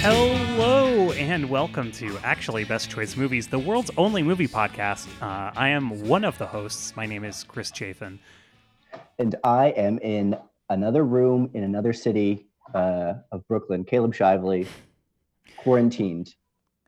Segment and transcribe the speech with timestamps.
[0.00, 5.08] Hello and welcome to Actually Best Choice Movies, the world's only movie podcast.
[5.20, 6.94] Uh, I am one of the hosts.
[6.94, 8.20] My name is Chris Chafin.
[9.18, 10.38] and I am in
[10.70, 13.84] another room in another city uh, of Brooklyn.
[13.84, 14.66] Caleb Shively,
[15.56, 16.34] quarantined.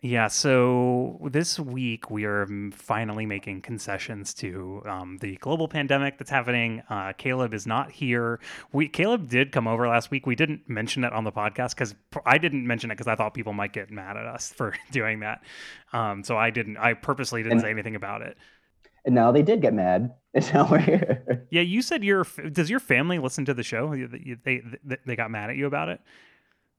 [0.02, 6.30] Yeah, so this week we are finally making concessions to um, the global pandemic that's
[6.30, 6.82] happening.
[6.88, 8.40] Uh, Caleb is not here.
[8.72, 10.26] We Caleb did come over last week.
[10.26, 11.94] We didn't mention it on the podcast because
[12.24, 15.20] I didn't mention it because I thought people might get mad at us for doing
[15.20, 15.42] that.
[15.92, 16.78] Um, so I didn't.
[16.78, 18.38] I purposely didn't And- say anything about it.
[19.04, 20.14] And now they did get mad.
[20.32, 21.46] And now we're here.
[21.50, 23.94] Yeah, you said your does your family listen to the show?
[23.94, 26.00] They they, they got mad at you about it.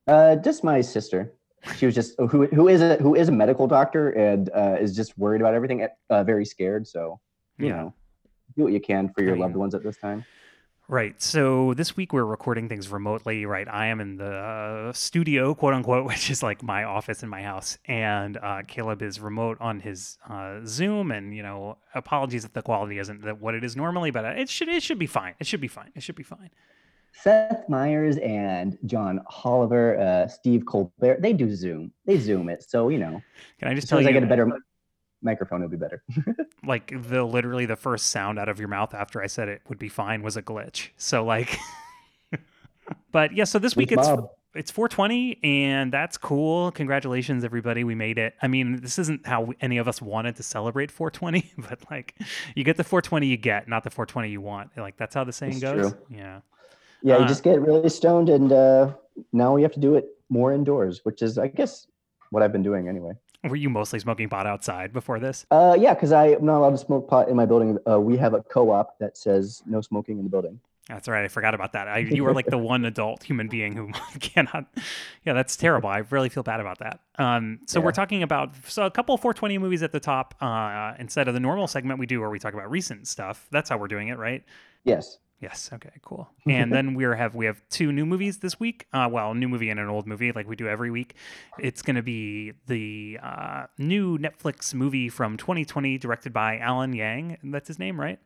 [0.06, 1.34] Uh, just my sister.
[1.76, 4.96] She was just who who is a who is a medical doctor and uh, is
[4.96, 5.86] just worried about everything.
[6.08, 6.86] Uh, very scared.
[6.88, 7.20] So
[7.58, 7.72] you Yeah.
[7.74, 7.94] know,
[8.56, 10.24] do what you can for your I loved ones at this time.
[10.88, 11.20] Right.
[11.22, 13.46] So this week we're recording things remotely.
[13.46, 13.68] Right.
[13.68, 17.42] I am in the uh, studio, quote unquote, which is like my office in my
[17.42, 21.10] house, and uh, Caleb is remote on his uh, Zoom.
[21.10, 24.28] And you know, apologies if the quality isn't that what it is normally, but uh,
[24.30, 25.34] it should it should be fine.
[25.38, 25.92] It should be fine.
[25.94, 26.50] It should be fine.
[27.14, 31.92] Seth Meyers and John Oliver, uh, Steve Colbert, they do Zoom.
[32.06, 32.68] They Zoom it.
[32.68, 33.22] So you know,
[33.58, 34.48] Can I just tell as I get a better
[35.22, 36.02] microphone, it'll be better.
[36.66, 39.78] like the literally the first sound out of your mouth after I said it would
[39.78, 40.88] be fine was a glitch.
[40.96, 41.58] So like,
[43.12, 43.44] but yeah.
[43.44, 44.08] So this week it's
[44.54, 49.50] it's 420 and that's cool congratulations everybody we made it i mean this isn't how
[49.62, 52.14] any of us wanted to celebrate 420 but like
[52.54, 55.32] you get the 420 you get not the 420 you want like that's how the
[55.32, 55.98] saying It's goes true.
[56.10, 56.40] yeah
[57.02, 58.92] Yeah, Uh, you just get really stoned, and uh,
[59.32, 61.86] now we have to do it more indoors, which is, I guess,
[62.30, 63.12] what I've been doing anyway.
[63.44, 65.46] Were you mostly smoking pot outside before this?
[65.50, 67.78] Uh, yeah, because I'm not allowed to smoke pot in my building.
[67.88, 70.60] Uh, we have a co-op that says no smoking in the building.
[70.88, 71.88] that's right i forgot about that.
[71.88, 74.66] I, you were like the one adult human being who cannot
[75.24, 75.88] yeah that's terrible.
[75.88, 77.00] I really feel bad about that.
[77.18, 81.28] Um, so we're talking about so a couple 420 movies at the top uh, instead
[81.28, 83.46] of the normal segment we do where we talk about recent stuff.
[83.50, 84.44] That's how we're doing it right?
[84.84, 85.18] Yes.
[85.42, 85.70] Yes.
[85.72, 85.90] Okay.
[86.02, 86.28] Cool.
[86.46, 88.86] And then we have we have two new movies this week.
[88.92, 91.16] Uh, well, a new movie and an old movie, like we do every week.
[91.58, 97.38] It's going to be the uh, new Netflix movie from 2020, directed by Alan Yang.
[97.42, 98.20] That's his name, right?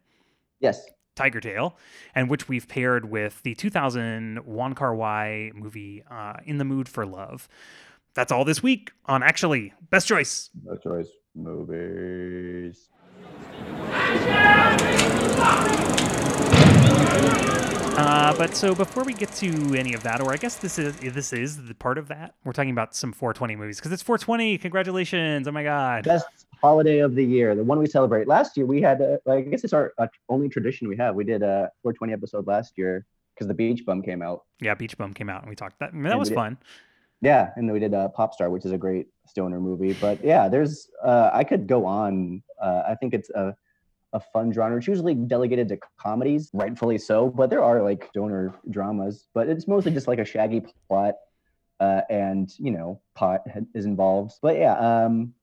[0.60, 0.84] Yes.
[1.14, 1.78] Tiger Tail,
[2.14, 6.86] and which we've paired with the 2000 Wong Kar Wai movie uh, In the Mood
[6.86, 7.48] for Love.
[8.12, 10.50] That's all this week on actually best choice.
[10.62, 11.08] No choice.
[11.34, 12.90] Movies.
[17.20, 20.96] Uh, but so before we get to any of that, or I guess this is
[20.98, 24.58] this is the part of that, we're talking about some 420 movies because it's 420.
[24.58, 25.48] Congratulations!
[25.48, 26.04] Oh my god!
[26.04, 26.26] Best
[26.60, 28.28] holiday of the year, the one we celebrate.
[28.28, 31.14] Last year we had, uh, I guess it's our uh, only tradition we have.
[31.14, 34.44] We did a 420 episode last year because the Beach Bum came out.
[34.60, 35.90] Yeah, Beach Bum came out and we talked that.
[35.90, 36.58] I mean, that And was did- fun.
[37.22, 39.94] Yeah, and then we did uh, Pop Star, which is a great stoner movie.
[39.94, 42.42] But yeah, there's uh, I could go on.
[42.60, 43.56] Uh, I think it's a
[44.16, 44.78] a fun genre.
[44.78, 47.28] It's usually delegated to comedies, rightfully so.
[47.28, 51.14] But there are like stoner dramas, but it's mostly just like a shaggy plot,
[51.78, 53.42] uh, and you know, pot
[53.74, 54.32] is involved.
[54.42, 55.34] But yeah, um,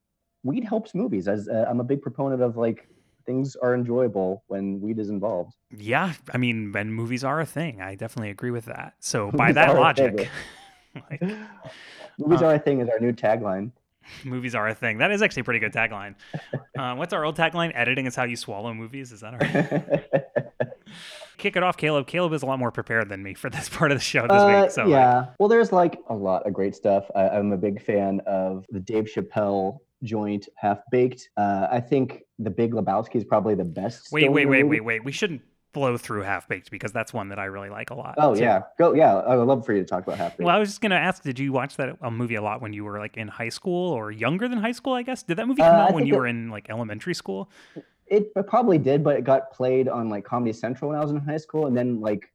[0.43, 1.27] weed helps movies.
[1.27, 2.89] As uh, I'm a big proponent of like
[3.25, 5.53] things are enjoyable when weed is involved.
[5.75, 7.81] Yeah, I mean, and movies are a thing.
[7.81, 8.95] I definitely agree with that.
[8.99, 10.29] So by that logic,
[11.09, 11.21] like,
[12.19, 13.71] Movies Uh, are a thing is our new tagline.
[14.23, 14.97] Movies are a thing.
[14.99, 16.15] That is actually a pretty good tagline.
[16.77, 17.71] Uh, what's our old tagline?
[17.75, 19.11] Editing is how you swallow movies.
[19.11, 20.23] Is that our?
[21.37, 22.07] Kick it off, Caleb.
[22.07, 24.31] Caleb is a lot more prepared than me for this part of the show this
[24.31, 24.71] Uh, week.
[24.71, 27.05] So like, yeah, well, there's like a lot of great stuff.
[27.15, 31.29] I, I'm a big fan of the Dave Chappelle joint, Half Baked.
[31.37, 34.09] Uh, I think The Big Lebowski is probably the best.
[34.11, 34.79] Wait, wait, wait, movie.
[34.79, 35.03] wait, wait.
[35.05, 35.41] We shouldn't
[35.73, 38.15] blow through Half Baked because that's one that I really like a lot.
[38.17, 39.15] Oh yeah, go yeah.
[39.17, 40.45] I would love for you to talk about Half Baked.
[40.45, 42.71] Well, I was just gonna ask, did you watch that uh, movie a lot when
[42.73, 44.93] you were like in high school or younger than high school?
[44.93, 47.13] I guess did that movie come Uh, out when you it- were in like elementary
[47.15, 47.49] school?
[48.07, 51.17] it probably did, but it got played on like Comedy Central when I was in
[51.17, 52.31] high school, and then like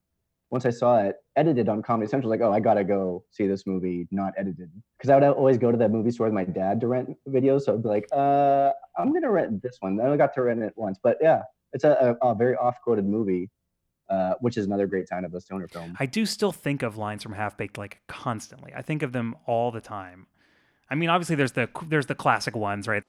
[0.51, 3.67] once I saw it edited on Comedy Central, like oh, I gotta go see this
[3.67, 6.81] movie not edited because I would always go to the movie store with my dad
[6.81, 7.63] to rent videos.
[7.63, 10.01] So I'd be like, uh, I'm gonna rent this one.
[10.01, 11.43] I only got to rent it once, but yeah,
[11.73, 13.51] it's a, a, a very off-quoted movie,
[14.09, 15.97] uh, which is another great sign of a stoner film.
[15.99, 18.73] I do still think of lines from Half Baked like constantly.
[18.75, 20.27] I think of them all the time.
[20.91, 23.03] I mean, obviously there's the there's the classic ones, right?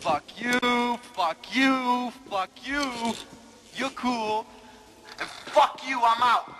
[0.00, 3.14] Fuck you, fuck you, fuck you.
[3.76, 4.46] You're cool.
[5.18, 6.52] And fuck you, I'm out.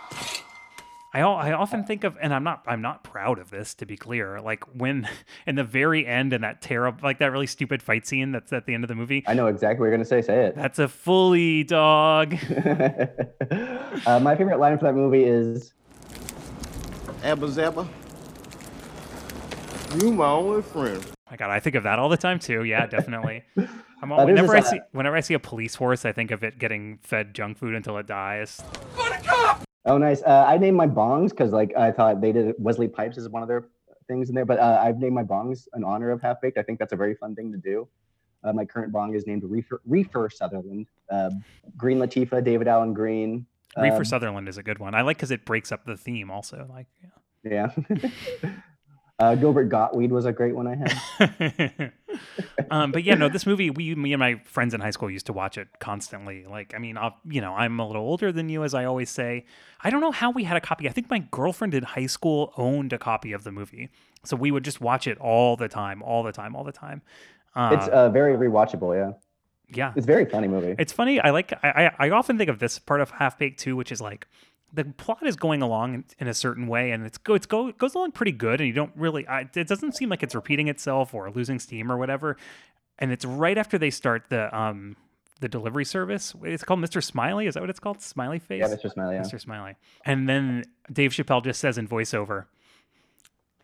[1.13, 3.97] I I often think of, and I'm not I'm not proud of this to be
[3.97, 4.41] clear.
[4.41, 5.09] Like when
[5.47, 8.67] in the very end in that terrible, like that really stupid fight scene that's at
[8.67, 9.25] the end of the movie.
[9.27, 10.23] I know exactly what you're gonna say.
[10.23, 10.55] Say it.
[10.55, 12.35] That's a fully dog.
[14.07, 15.73] uh, my favorite line for that movie is
[17.25, 17.89] Abba Zabba,
[20.01, 21.05] you my only friend.
[21.31, 22.65] My God, I think of that all the time too.
[22.65, 23.45] Yeah, definitely.
[24.03, 26.31] I'm all, Uh, whenever I uh, see whenever I see a police horse, I think
[26.31, 28.63] of it getting fed junk food until it dies.
[29.85, 30.23] Oh, nice.
[30.23, 32.55] Uh, I named my bongs because like I thought they did.
[32.59, 33.65] Wesley Pipes is one of their
[34.09, 36.59] things in there, but uh, I've named my bongs in honor of Half Baked.
[36.59, 37.89] I think that's a very fun thing to do.
[38.43, 40.87] Uh, my current bong is named Reefer, Reefer Sutherland.
[41.11, 41.31] Uh,
[41.77, 43.47] Green Latifah, David Allen Green.
[43.77, 44.95] Reefer Um, Sutherland is a good one.
[44.95, 46.31] I like because it breaks up the theme.
[46.31, 46.87] Also, like,
[47.45, 47.71] yeah.
[47.93, 48.11] Yeah.
[49.21, 51.93] uh, Gilbert Gottlieb was a great one I had.
[52.71, 55.27] um, but yeah, no, this movie, we, me and my friends in high school used
[55.27, 56.47] to watch it constantly.
[56.47, 59.11] Like, I mean, i you know, I'm a little older than you, as I always
[59.11, 59.45] say.
[59.85, 60.89] I don't know how we had a copy.
[60.89, 63.91] I think my girlfriend in high school owned a copy of the movie,
[64.25, 67.03] so we would just watch it all the time, all the time, all the time.
[67.55, 68.97] Uh, It's uh, very rewatchable.
[68.97, 69.13] Yeah,
[69.69, 70.75] yeah, it's a very funny movie.
[70.79, 71.21] it's funny.
[71.21, 71.53] I like.
[71.63, 74.27] I I I often think of this part of Half Baked too, which is like
[74.73, 77.79] the plot is going along in, a certain way, and it's go it's go it
[77.79, 79.27] goes along pretty good, and you don't really.
[79.27, 82.37] I, it doesn't seem like it's repeating itself or losing steam or whatever.
[82.99, 84.97] And it's right after they start the um
[85.41, 86.35] the delivery service.
[86.43, 87.03] It's called Mr.
[87.03, 87.47] Smiley.
[87.47, 88.01] Is that what it's called?
[88.01, 88.61] Smiley face.
[88.61, 88.93] yeah, Mr.
[88.93, 89.15] Smiley.
[89.17, 89.23] Yeah.
[89.23, 89.41] Mr.
[89.41, 89.77] Smiley.
[90.05, 92.47] And then Dave Chappelle just says in voiceover,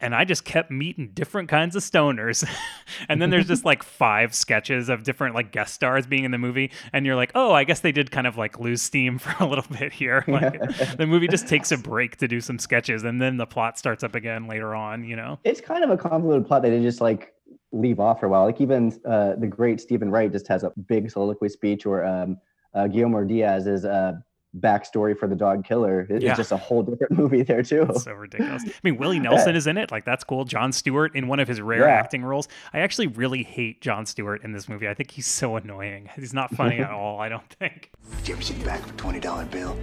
[0.01, 2.49] and I just kept meeting different kinds of stoners.
[3.09, 6.39] and then there's just like five sketches of different like guest stars being in the
[6.39, 6.71] movie.
[6.93, 9.47] And you're like, oh, I guess they did kind of like lose steam for a
[9.47, 10.25] little bit here.
[10.27, 13.79] Like the movie just takes a break to do some sketches and then the plot
[13.79, 15.39] starts up again later on, you know?
[15.45, 17.33] It's kind of a convoluted plot that they just like
[17.73, 18.45] leave off for a while.
[18.45, 22.39] Like even uh, the great Steven Wright just has a big soliloquy speech, or um,
[22.75, 24.15] uh, Guillermo Diaz's uh,
[24.61, 26.01] backstory for the dog killer.
[26.03, 26.35] It- It's Yeah.
[26.35, 27.87] just a whole different movie there too.
[27.91, 28.65] It's so ridiculous.
[28.67, 29.91] I mean, Willie Nelson is in it.
[29.91, 30.45] Like, that's cool.
[30.45, 31.95] Jon Stewart in one of his rare Yeah.
[31.95, 32.49] acting roles.
[32.73, 34.89] I actually really hate Jon Stewart in this movie.
[34.89, 36.09] I think he's so annoying.
[36.17, 37.91] He's not funny at all, I don't think.
[38.19, 39.77] Did you ever see the back of a twenty dollar bill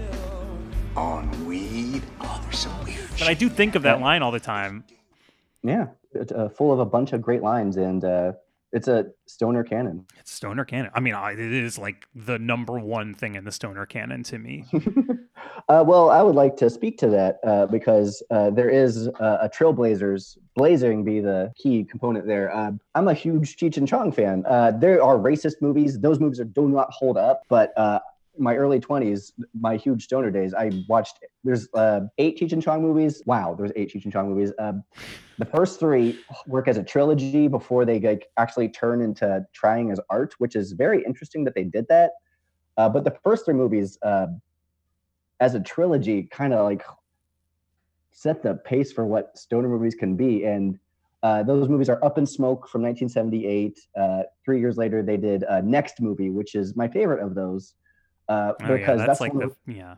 [0.96, 2.02] on weed?
[2.22, 4.84] Oh, there's some weird But I do think of that line all the time.
[5.64, 8.34] Yeah, it's uh, full of a bunch of great lines, and uh,
[8.74, 10.06] it's a stoner canon.
[10.20, 10.92] It's Stoner Canon.
[10.94, 14.40] I mean, I, it is like the number one thing in the Stoner Canon to
[14.40, 14.66] me.
[15.70, 19.38] Uh, well, I would like to speak to that uh, because uh, there is uh,
[19.42, 22.54] a Trailblazers blazing be the key component there.
[22.54, 24.44] Uh, I'm a huge Cheech and Chong fan.
[24.46, 27.44] Uh, there are racist movies; those movies are, do not hold up.
[27.48, 28.00] But uh,
[28.38, 31.20] my early 20s, my huge stoner days, I watched.
[31.44, 33.22] There's uh, eight Cheech and Chong movies.
[33.26, 34.52] Wow, there's eight Cheech and Chong movies.
[34.58, 34.74] Uh,
[35.38, 40.00] the first three work as a trilogy before they like, actually turn into trying as
[40.10, 42.12] art, which is very interesting that they did that.
[42.78, 43.98] Uh, but the first three movies.
[44.02, 44.28] Uh,
[45.44, 46.84] as a trilogy kind of like
[48.12, 50.80] set the pace for what stoner movies can be and
[51.24, 55.44] uh, those movies are up in smoke from 1978 uh, three years later they did
[55.46, 57.76] uh, next movie which is my favorite of those
[58.30, 59.96] uh, Oh, yeah, because that's, that's, like the, yeah.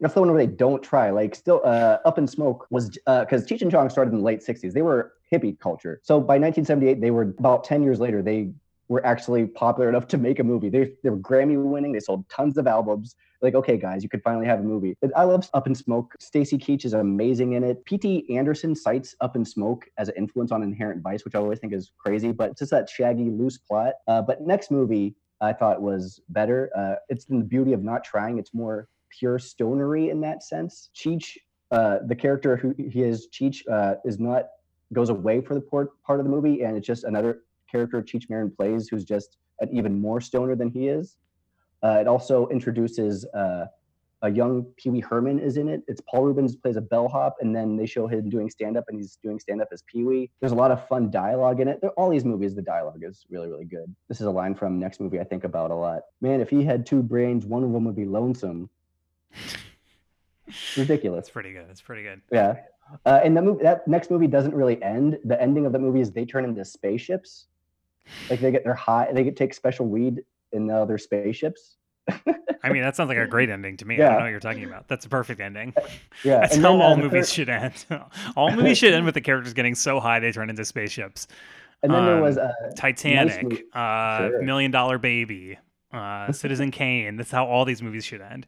[0.00, 1.10] that's the one where they don't try.
[1.10, 4.40] Like still, uh, Up in Smoke was because Cheech and Chong started in the late
[4.40, 4.72] '60s.
[4.72, 6.00] They were hippie culture.
[6.02, 8.22] So by 1978, they were about 10 years later.
[8.22, 8.50] They
[8.88, 10.68] were actually popular enough to make a movie.
[10.68, 11.92] They they were Grammy winning.
[11.92, 13.16] They sold tons of albums.
[13.40, 14.96] Like, okay, guys, you could finally have a movie.
[15.16, 16.14] I love Up in Smoke.
[16.20, 17.84] Stacy Keach is amazing in it.
[17.86, 18.36] P.T.
[18.36, 21.72] Anderson cites Up in Smoke as an influence on Inherent Vice, which I always think
[21.72, 22.30] is crazy.
[22.30, 23.94] But it's just that shaggy, loose plot.
[24.06, 26.70] Uh, but next movie I thought was better.
[26.74, 28.38] Uh, it's in the beauty of not trying.
[28.38, 30.90] It's more pure stonery in that sense.
[30.94, 31.36] Cheech,
[31.72, 34.44] uh, the character who he is, Cheech, uh, is not
[34.92, 38.30] goes away for the part part of the movie, and it's just another character Cheech
[38.30, 41.16] Marin plays who's just an even more stoner than he is.
[41.82, 43.66] Uh, it also introduces uh,
[44.22, 45.82] a young Pee Wee Herman is in it.
[45.88, 48.96] It's Paul Reubens plays a bellhop, and then they show him doing stand up, and
[48.96, 50.30] he's doing stand up as Pee Wee.
[50.40, 51.80] There's a lot of fun dialogue in it.
[51.96, 53.94] All these movies, the dialogue is really, really good.
[54.08, 56.02] This is a line from next movie I think about a lot.
[56.20, 58.70] Man, if he had two brains, one of them would be lonesome.
[60.76, 61.20] Ridiculous.
[61.20, 61.66] It's pretty good.
[61.70, 62.20] It's pretty good.
[62.30, 62.56] Yeah.
[63.04, 65.18] Uh, and the movie, that next movie doesn't really end.
[65.24, 67.46] The ending of the movie is they turn into spaceships.
[68.28, 71.76] Like they get their high, they get take special weed in the other spaceships.
[72.64, 73.96] I mean, that sounds like a great ending to me.
[73.96, 74.04] I Yeah.
[74.08, 74.88] don't know what you're talking about.
[74.88, 75.74] That's a perfect ending.
[76.24, 76.40] Yeah.
[76.40, 77.84] That's and how uh, all movies third- should end.
[78.36, 81.26] all movies should end with the characters getting so high they turn into spaceships.
[81.82, 83.64] And then there was um, uh, Titanic, movie.
[83.72, 84.42] uh, Sure.
[84.42, 85.58] Million Dollar Baby,
[85.92, 87.16] uh, Citizen Kane.
[87.16, 88.46] That's how all these movies should end.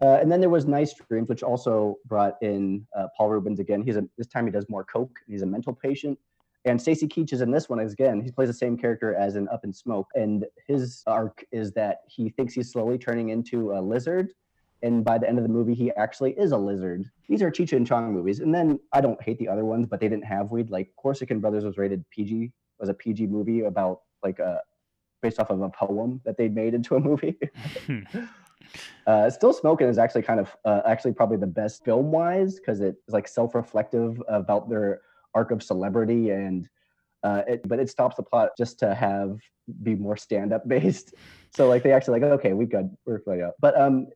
[0.00, 3.82] Uh, and then there was Nice Dreams, which also brought in uh, Paul Reubens again.
[3.82, 5.18] He's a this time he does more coke.
[5.26, 6.16] He's a mental patient.
[6.64, 8.20] And Stacy Keach is in this one again.
[8.20, 10.08] He plays the same character as in Up in Smoke.
[10.14, 14.32] And his arc is that he thinks he's slowly turning into a lizard.
[14.82, 17.04] and by the end of the movie, he actually is a lizard.
[17.28, 18.40] These are Cheech and Chong movies.
[18.40, 20.70] And then I don't hate the other ones, but they didn't have weed.
[20.70, 24.60] Like Corsican Brothers was rated PG, was a PG movie about like a
[25.20, 27.36] based off of a poem that they made into a movie.
[29.06, 32.80] uh, Still Smoking is actually kind of uh, actually probably the best film wise because
[32.80, 35.00] it is like self reflective about their
[35.34, 36.68] arc of celebrity and
[37.22, 39.38] uh, it, but it stops the plot just to have
[39.82, 41.14] be more stand up based.
[41.56, 43.54] So like they actually like okay we good we're fully up.
[43.58, 44.08] But um,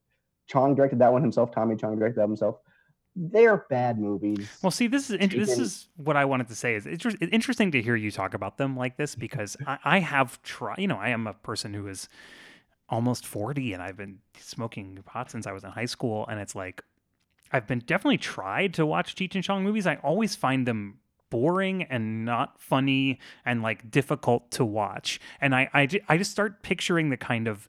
[0.50, 1.50] Chong directed that one himself.
[1.50, 2.56] Tommy Chong directed that himself.
[3.16, 4.50] They're bad movies.
[4.62, 6.74] Well, see, this is int- this is what I wanted to say.
[6.74, 9.98] Is it's it's interesting to hear you talk about them like this because I, I
[10.00, 10.78] have tried.
[10.78, 12.06] You know, I am a person who is
[12.90, 16.54] almost forty, and I've been smoking pot since I was in high school, and it's
[16.54, 16.82] like
[17.50, 19.86] I've been definitely tried to watch Cheech and Chong movies.
[19.86, 20.98] I always find them
[21.32, 25.18] boring and not funny and like difficult to watch.
[25.40, 27.68] And I I, I just start picturing the kind of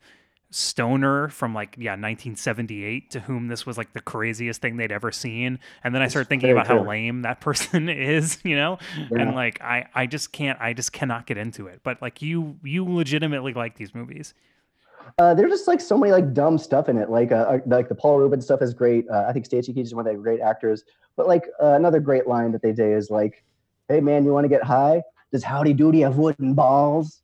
[0.51, 5.11] stoner from like yeah 1978 to whom this was like the craziest thing they'd ever
[5.11, 9.21] seen and then i start thinking about how lame that person is you know Yeah.
[9.21, 12.55] and like i i just can't i just cannot get into it but like you
[12.63, 14.35] you legitimately like these movies
[15.17, 17.09] Uh, there's just like so many like dumb stuff in it.
[17.09, 19.03] Like uh, uh, like the Paul Rubin stuff is great.
[19.09, 20.83] Uh, I think Stacy Keach is one of the great actors.
[21.17, 23.43] But like uh, another great line that they say is like,
[23.89, 25.01] "Hey man, you want to get high?
[25.31, 27.21] Does Howdy Doody have wooden balls?"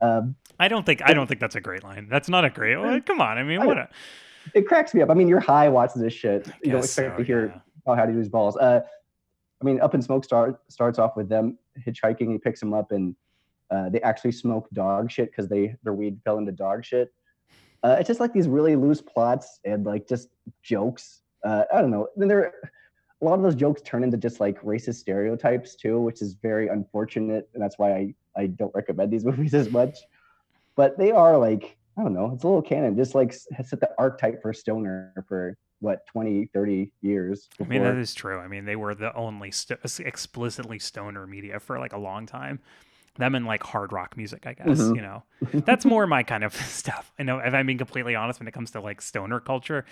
[0.00, 2.76] Um, i don't think i don't think that's a great line that's not a great
[2.76, 3.88] well, come on i mean I- what a
[4.54, 5.10] it cracks me up.
[5.10, 6.48] I mean, you're high watching this shit.
[6.62, 7.60] You don't expect so, to hear yeah.
[7.86, 8.56] oh, Howdy Doody's balls.
[8.56, 8.80] Uh,
[9.60, 12.32] I mean, Up in Smoke start, starts off with them hitchhiking.
[12.32, 13.14] He picks them up, and
[13.70, 17.12] uh, they actually smoke dog shit because they their weed fell into dog shit.
[17.82, 20.28] Uh, it's just like these really loose plots and like just
[20.62, 21.22] jokes.
[21.44, 22.08] Uh, I don't know.
[22.16, 22.52] Then there,
[23.22, 26.68] a lot of those jokes turn into just like racist stereotypes too, which is very
[26.68, 29.96] unfortunate, and that's why I I don't recommend these movies as much.
[30.76, 32.32] But they are like I don't know.
[32.34, 36.92] It's a little canon, just like set the archetype for stoner for what 20, 30
[37.02, 37.48] years.
[37.60, 38.38] I mean, that is true.
[38.38, 42.60] I mean, they were the only st- explicitly stoner media for like a long time.
[43.18, 44.80] Them and like hard rock music, I guess.
[44.80, 44.96] Mhm.
[44.96, 45.22] You know,
[45.66, 47.12] that's more my kind of stuff.
[47.18, 49.84] I know, if I'm being completely honest, when it comes to like stoner culture,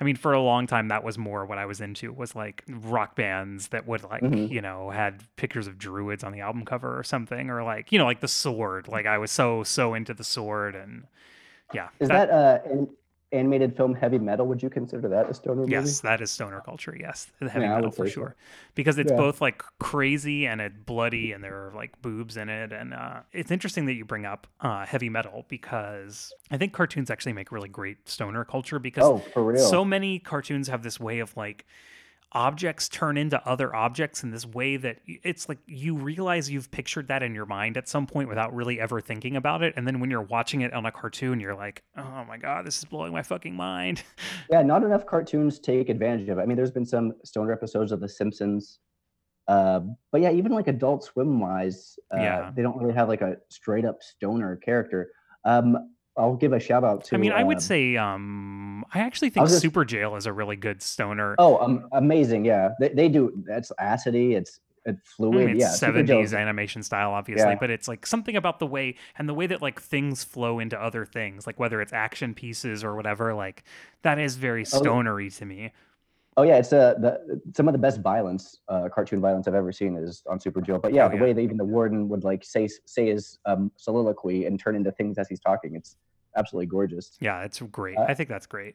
[0.00, 2.12] I mean, for a long time, that was more what I was into.
[2.12, 4.50] Was like rock bands that would like, Mhm.
[4.50, 7.98] you know, had pictures of druids on the album cover or something, or like, you
[7.98, 8.88] know, like the Sword.
[8.88, 11.04] Like I was so so into the Sword, and
[11.72, 12.88] yeah, Is that, uh, an
[13.34, 14.46] animated film heavy metal?
[14.46, 15.72] Would you consider that a stoner movie?
[15.72, 16.96] Yes, that is stoner culture.
[16.98, 18.20] Yes, the heavy Yeah, metal for say so.
[18.20, 18.36] sure,
[18.74, 19.16] because it's Yeah.
[19.16, 22.72] both like crazy and it bloody, and there are like boobs in it.
[22.72, 27.10] And uh, it's interesting that you bring up uh, heavy metal because I think cartoons
[27.10, 29.22] actually make really great stoner culture because Oh,
[29.54, 31.66] so many cartoons have this way of like
[32.34, 37.08] objects turn into other objects in this way that it's like you realize you've pictured
[37.08, 40.00] that in your mind at some point without really ever thinking about it and then
[40.00, 43.12] when you're watching it on a cartoon you're like oh my god this is blowing
[43.12, 44.02] my fucking mind
[44.50, 46.42] yeah, not enough cartoons take advantage of it.
[46.42, 48.78] I mean, there's been some stoner episodes of The Simpsons.
[49.48, 49.80] Uh,
[50.12, 52.50] but yeah, even like Adult Swim wise, uh, Yeah.
[52.54, 55.10] they don't really have like a straight up stoner character.
[55.44, 57.16] Um, I'll give a shout out to.
[57.16, 60.32] I mean, I would um, say um, I actually think just- Super Jail is a
[60.32, 61.34] really good stoner.
[61.38, 62.44] Oh, um, amazing!
[62.44, 63.32] Yeah, they, they do.
[63.46, 64.32] That's acidy.
[64.36, 65.46] It's it's I fluid.
[65.46, 67.56] mean, it's yeah, 70s animation style, obviously, Yeah.
[67.58, 70.78] but it's like something about the way and the way that like things flow into
[70.80, 73.64] other things, like whether it's action pieces or whatever, like
[74.02, 75.72] that is very Oh, stonery to me.
[76.36, 79.70] Oh yeah, it's uh, the some of the best violence, uh, cartoon violence I've ever
[79.70, 80.78] seen is on Super Jail.
[80.80, 81.22] But yeah, Oh, the yeah.
[81.22, 84.90] way that even the warden would like say say his um, soliloquy and turn into
[84.90, 85.96] things as he's talking, it's
[86.36, 87.16] absolutely gorgeous.
[87.20, 87.96] Yeah, it's great.
[87.96, 88.74] Uh, I think that's great.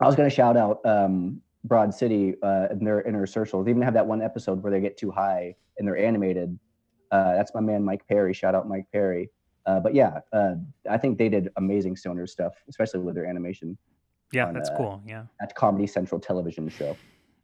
[0.00, 3.66] I was gonna shout out um, Broad City uh, and their inner circles.
[3.66, 6.58] They even have that one episode where they get too high and they're animated.
[7.10, 8.32] Uh, that's my man Mike Perry.
[8.32, 9.28] Shout out Mike Perry.
[9.66, 10.54] Uh, but yeah, uh,
[10.90, 13.76] I think they did amazing stoner stuff, especially with their animation.
[14.34, 15.02] Yeah, that's uh, cool.
[15.06, 15.24] Yeah.
[15.40, 16.96] At Comedy Central television show.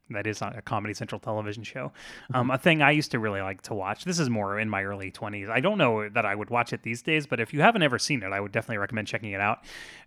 [0.09, 1.91] that is a Comedy Central television show.
[2.25, 2.35] Mm-hmm.
[2.35, 4.03] Um, a thing I used to really like to watch.
[4.03, 5.49] This is more in my early 20s.
[5.49, 7.97] I don't know that I would watch it these days, but if you haven't ever
[7.97, 9.59] seen it, I would definitely recommend checking it out.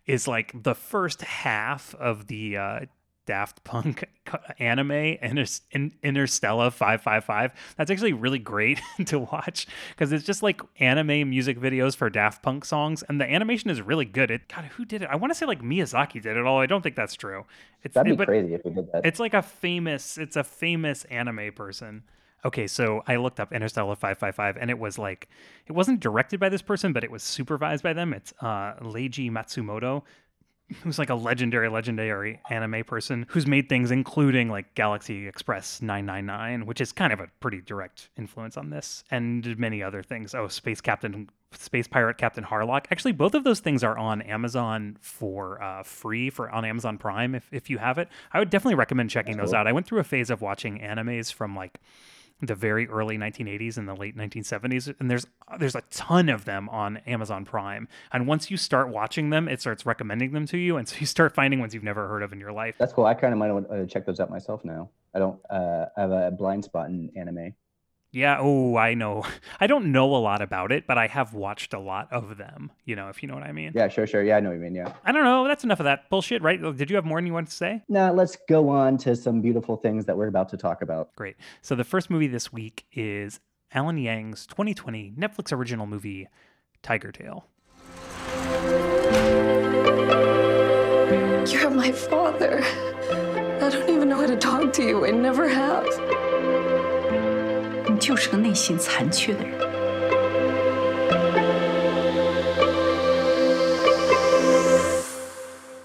[0.06, 2.80] Is like the first half of the uh,
[3.26, 4.04] Daft Punk
[4.58, 7.52] anime Inter- Interstellar 555.
[7.76, 12.42] That's actually really great to watch because it's just like anime music videos for Daft
[12.42, 14.30] Punk songs, and the animation is really good.
[14.30, 15.08] It God, who did it?
[15.10, 16.58] I want to say like Miyazaki did it, all.
[16.60, 17.44] I don't think that's true.
[17.82, 19.04] It's That'd be but- crazy if we did that.
[19.04, 22.02] it's like a famous it's a famous anime person
[22.44, 25.28] okay so i looked up interstellar 555 and it was like
[25.66, 29.30] it wasn't directed by this person but it was supervised by them it's uh leiji
[29.30, 30.02] matsumoto
[30.82, 36.66] who's like a legendary legendary anime person who's made things including like galaxy express 999
[36.66, 40.48] which is kind of a pretty direct influence on this and many other things oh
[40.48, 42.86] space captain Space Pirate Captain Harlock.
[42.90, 47.34] Actually, both of those things are on Amazon for uh, free for on Amazon Prime
[47.34, 48.08] if, if you have it.
[48.32, 49.60] I would definitely recommend checking That's those cool.
[49.60, 49.66] out.
[49.66, 51.80] I went through a phase of watching animes from like
[52.46, 55.26] the very early 1980s and the late 1970s and there's
[55.58, 59.60] there's a ton of them on Amazon Prime and once you start watching them it
[59.60, 62.32] starts recommending them to you and so you start finding ones you've never heard of
[62.32, 63.06] in your life That's cool.
[63.06, 64.90] I kind of might want to check those out myself now.
[65.14, 67.54] I don't uh, I have a blind spot in anime.
[68.14, 69.24] Yeah oh I know
[69.60, 72.70] I don't know a lot about it but I have watched a lot of them
[72.84, 74.22] you know if you know what I mean Yeah, sure, sure.
[74.22, 74.74] Yeah, I know what you mean.
[74.74, 74.92] Yeah.
[75.04, 77.32] I don't know that's enough of that bullshit right did you have more than you
[77.32, 80.56] wanted to say Now let's go on to some beautiful things that we're about to
[80.56, 81.14] talk about.
[81.16, 81.36] Great.
[81.62, 83.40] So the first movie this week is
[83.72, 86.28] Alan Yang's 2020 Netflix original movie,
[86.82, 87.46] Tiger Tail.
[91.46, 92.62] You're my father.
[92.62, 95.06] I don't even know how to talk to you.
[95.06, 95.86] I never have.
[98.03, 99.59] 你就是个内心残缺的人。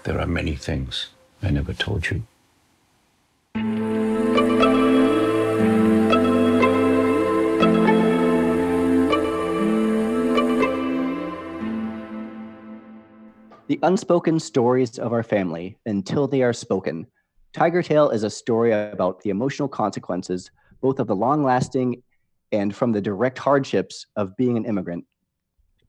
[0.03, 1.07] There are many things
[1.41, 2.21] I never told you.
[13.67, 17.07] The unspoken stories of our family until they are spoken.
[17.51, 20.51] Tiger Tail is a story about the emotional consequences,
[20.81, 22.03] both of the long lasting
[22.52, 25.04] and from the direct hardships of being an immigrant.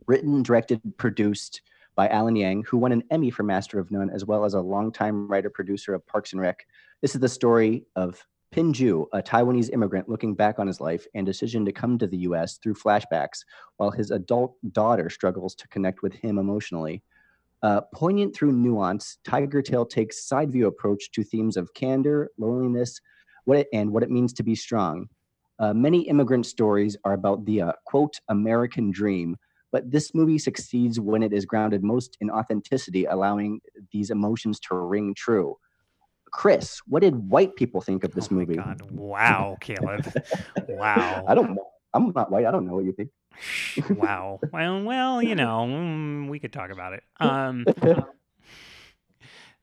[0.07, 1.61] Written, directed, produced
[1.95, 4.61] by Alan Yang, who won an Emmy for Master of None, as well as a
[4.61, 6.65] longtime writer producer of Parks and Rec.
[7.01, 11.05] This is the story of Pin Ju, a Taiwanese immigrant looking back on his life
[11.15, 13.45] and decision to come to the US through flashbacks,
[13.77, 17.01] while his adult daughter struggles to connect with him emotionally.
[17.63, 22.99] Uh, poignant through nuance, Tiger Tail takes side view approach to themes of candor, loneliness,
[23.45, 25.07] what it, and what it means to be strong.
[25.61, 29.37] Uh, many immigrant stories are about the uh, quote American dream,
[29.71, 34.75] but this movie succeeds when it is grounded most in authenticity, allowing these emotions to
[34.75, 35.55] ring true.
[36.31, 38.55] Chris, what did white people think of this oh my movie?
[38.55, 38.81] God.
[38.89, 40.11] Wow, Caleb.
[40.67, 41.25] wow.
[41.27, 41.67] I don't know.
[41.93, 42.47] I'm not white.
[42.47, 43.11] I don't know what you think.
[43.99, 44.39] wow.
[44.51, 47.03] Well, well, you know, mm, we could talk about it.
[47.19, 47.65] Um,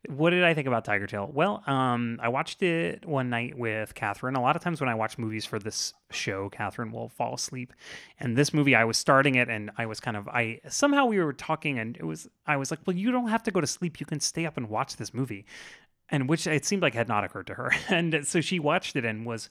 [0.06, 1.28] what did I think about Tiger Tail?
[1.32, 4.36] Well, um, I watched it one night with Catherine.
[4.36, 7.72] A lot of times when I watch movies for this show, Catherine will fall asleep.
[8.20, 11.18] And this movie, I was starting it, and I was kind of, I somehow we
[11.18, 13.66] were talking, and it was, I was like, well, you don't have to go to
[13.66, 13.98] sleep.
[13.98, 15.44] You can stay up and watch this movie,
[16.10, 17.72] and which it seemed like had not occurred to her.
[17.88, 19.50] And so she watched it and was,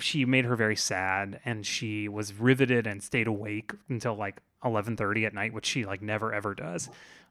[0.00, 5.24] she made her very sad, and she was riveted and stayed awake until like 11:30
[5.26, 6.88] at night, which she like never ever does.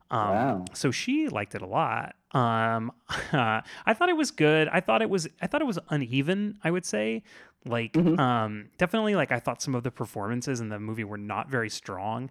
[0.09, 0.65] Um, Wow.
[0.73, 2.15] So she liked it a lot.
[2.31, 2.91] Um,
[3.33, 4.67] I thought it was good.
[4.69, 5.27] I thought it was.
[5.41, 6.57] I thought it was uneven.
[6.63, 7.23] I would say,
[7.65, 8.19] like, Mhm.
[8.19, 11.69] um, definitely like I thought some of the performances in the movie were not very
[11.69, 12.29] strong,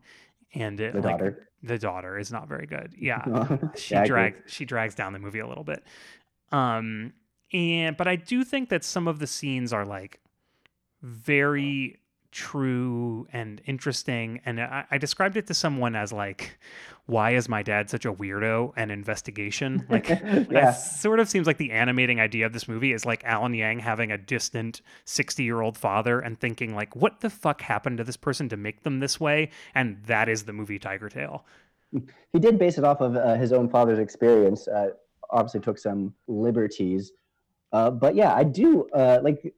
[0.54, 1.48] and it, The like, daughter.
[1.62, 2.94] the daughter is not very good.
[2.98, 3.24] Yeah,
[3.74, 5.82] she Yeah, drags she drags down the movie a little bit.
[6.52, 7.12] Um,
[7.52, 10.20] and but I do think that some of the scenes are like
[11.02, 11.96] very
[12.36, 14.42] true and interesting.
[14.44, 16.58] And I, I described it to someone as like,
[17.06, 18.74] why is my dad such a weirdo?
[18.76, 19.86] An investigation.
[19.96, 20.44] Like yeah.
[20.50, 23.78] that sort of seems like the animating idea of this movie is like Alan Yang
[23.78, 28.04] having a distant 60 year old father and thinking like, what the fuck happened to
[28.04, 29.48] this person to make them this way?
[29.74, 31.46] And that is the movie Tiger Tail.
[32.32, 34.68] he did base it off of uh, his own father's experience.
[34.68, 34.88] Uh,
[35.30, 37.12] obviously, took some liberties,
[37.72, 39.54] uh, but yeah, I do uh, like.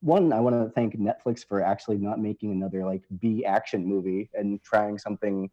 [0.00, 4.28] One, I want to thank Netflix for actually not making another like B action movie
[4.34, 5.50] and trying something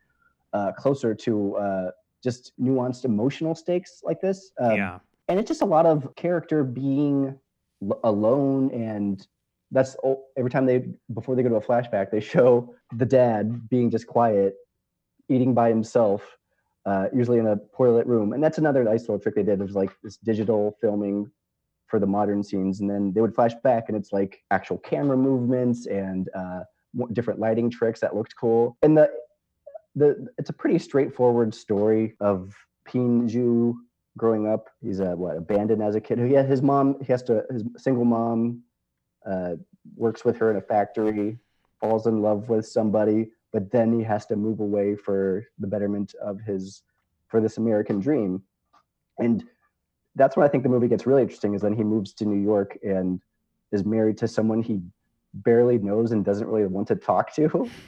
[0.54, 1.92] uh, closer to uh,
[2.24, 4.52] just nuanced emotional stakes like this.
[4.60, 5.00] Um, yeah.
[5.28, 7.38] and it's just a lot of character being
[7.84, 9.28] l- alone and
[9.72, 9.96] that's
[10.38, 14.08] every time they before they go to a flashback they show the dad being just
[14.08, 14.56] quiet
[15.30, 16.38] eating by himself
[16.86, 19.60] uh, usually in a poorly lit room and that's another nice little trick they did
[19.60, 21.30] was like this digital filming
[21.88, 25.18] for the modern scenes and then they would flash back and it's like actual camera
[25.18, 26.62] movements and uh,
[27.14, 29.10] different lighting tricks that looked cool and the
[29.96, 32.54] the it's a pretty straightforward story of
[32.88, 33.76] Pinju
[34.18, 34.70] growing up.
[34.82, 36.20] He's a what abandoned as a kid.
[36.20, 36.98] He has his mom.
[37.02, 38.62] He has to his single mom
[39.26, 39.56] uh,
[39.96, 41.38] works with her in a factory,
[41.80, 46.14] falls in love with somebody, but then he has to move away for the betterment
[46.22, 46.84] of his
[47.28, 48.44] for this American dream,
[49.20, 49.46] and
[50.16, 51.54] that's when I think the movie gets really interesting.
[51.54, 53.22] Is then he moves to New York and
[53.72, 54.82] is married to someone he
[55.34, 57.70] barely knows and doesn't really want to talk to.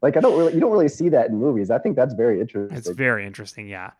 [0.00, 1.70] Like I don't really, you don't really see that in movies.
[1.72, 2.78] I think that's very interesting.
[2.78, 3.90] It's very interesting, yeah.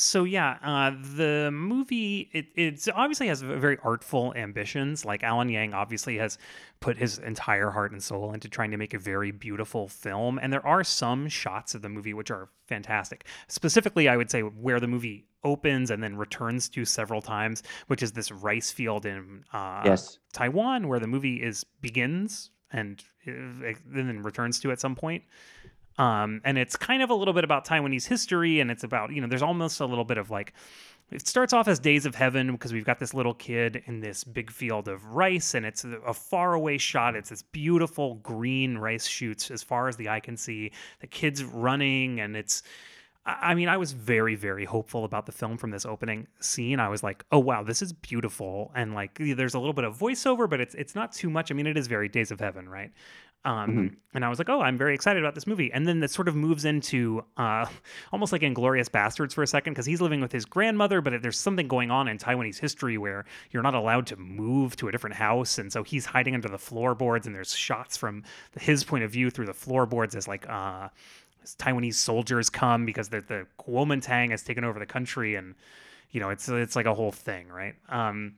[0.00, 5.04] So yeah, uh, the movie it it's obviously has very artful ambitions.
[5.04, 6.38] Like Alan Yang obviously has
[6.80, 10.52] put his entire heart and soul into trying to make a very beautiful film, and
[10.52, 13.26] there are some shots of the movie which are fantastic.
[13.48, 18.02] Specifically, I would say where the movie opens and then returns to several times, which
[18.02, 20.18] is this rice field in uh, Yes.
[20.32, 25.24] Taiwan, where the movie is begins and uh, then returns to at some point.
[26.00, 29.20] Um, and it's kind of a little bit about Taiwanese history, and it's about you
[29.20, 30.54] know there's almost a little bit of like
[31.10, 34.24] it starts off as Days of Heaven because we've got this little kid in this
[34.24, 37.16] big field of rice, and it's a faraway shot.
[37.16, 40.72] It's this beautiful green rice shoots as far as the eye can see.
[41.00, 42.62] The kid's running, and it's.
[43.40, 46.80] I mean, I was very, very hopeful about the film from this opening scene.
[46.80, 49.98] I was like, "Oh wow, this is beautiful," and like, there's a little bit of
[49.98, 51.50] voiceover, but it's it's not too much.
[51.50, 52.92] I mean, it is very Days of Heaven, right?
[53.44, 56.10] Um, And I was like, "Oh, I'm very excited about this movie." And then it
[56.10, 57.64] sort of moves into uh,
[58.12, 61.38] almost like Inglourious Basterds for a second because he's living with his grandmother, but there's
[61.38, 65.16] something going on in Taiwanese history where you're not allowed to move to a different
[65.16, 68.24] house, and so he's hiding under the floorboards, and there's shots from
[68.60, 70.48] his point of view through the floorboards as like.
[70.48, 70.88] Uh,
[71.58, 75.54] Taiwanese soldiers come because the the Kuomintang has taken over the country, and
[76.10, 77.74] you know it's it's like a whole thing, right?
[77.88, 78.34] Um,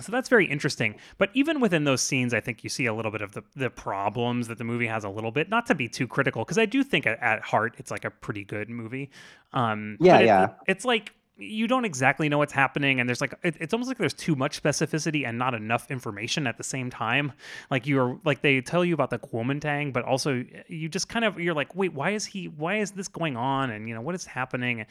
[0.00, 0.94] so that's very interesting.
[1.18, 3.70] But even within those scenes, I think you see a little bit of the the
[3.70, 5.48] problems that the movie has a little bit.
[5.48, 8.10] Not to be too critical, because I do think at, at heart it's like a
[8.10, 9.10] pretty good movie.
[9.52, 10.48] Um, Yeah, it- yeah.
[10.68, 13.98] It's like you don't exactly know what's happening and there's like it, it's almost like
[13.98, 17.32] there's too much specificity and not enough information at the same time
[17.70, 21.38] like you're like they tell you about the Kuomintang but also you just kind of
[21.38, 24.14] you're like wait why is he why is this going on and you know what
[24.14, 24.84] is happening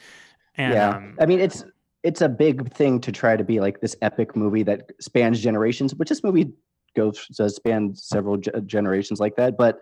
[0.58, 0.90] and yeah.
[0.90, 1.64] um, I mean, it's
[2.02, 5.94] it's a big thing to try to be like this epic movie that spans generations,
[5.94, 6.52] which this movie
[6.96, 9.56] goes does span several ge- generations like that.
[9.56, 9.80] But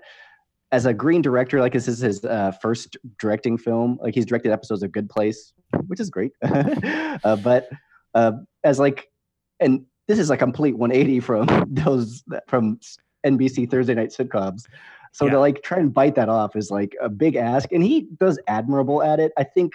[0.76, 3.98] as a green director, like this is his uh, first directing film.
[4.02, 5.54] Like he's directed episodes of Good Place,
[5.86, 6.32] which is great.
[6.44, 7.70] uh, but
[8.14, 9.08] uh, as like,
[9.58, 12.78] and this is a complete 180 from those from
[13.24, 14.64] NBC Thursday night sitcoms.
[15.12, 15.32] So Yeah.
[15.32, 18.38] to like try and bite that off is like a big ask, and he does
[18.46, 19.32] admirable at it.
[19.38, 19.72] I think,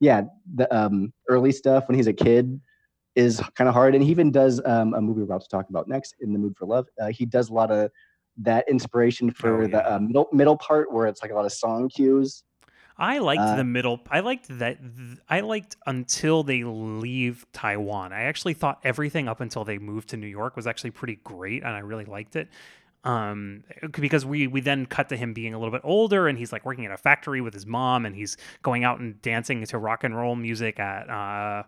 [0.00, 0.22] yeah,
[0.56, 2.60] the um, early stuff when he's a kid
[3.14, 5.70] is kind of hard, and he even does um, a movie we're about to talk
[5.70, 6.88] about next, in the mood for love.
[7.00, 7.92] Uh, he does a lot of
[8.42, 11.52] that inspiration for Oh, the uh, middle middle part where it's like a lot of
[11.52, 12.42] song cues.
[12.98, 14.00] I liked Uh, the middle.
[14.10, 14.78] I liked that.
[14.80, 18.12] th- I liked until they leave Taiwan.
[18.12, 21.62] I actually thought everything up until they moved to New York was actually pretty great,
[21.62, 22.48] and I really liked it.
[23.02, 23.64] Um,
[23.98, 26.66] because we we then cut to him being a little bit older, and he's like
[26.66, 30.04] working at a factory with his mom, and he's going out and dancing to rock
[30.04, 31.62] and roll music at uh,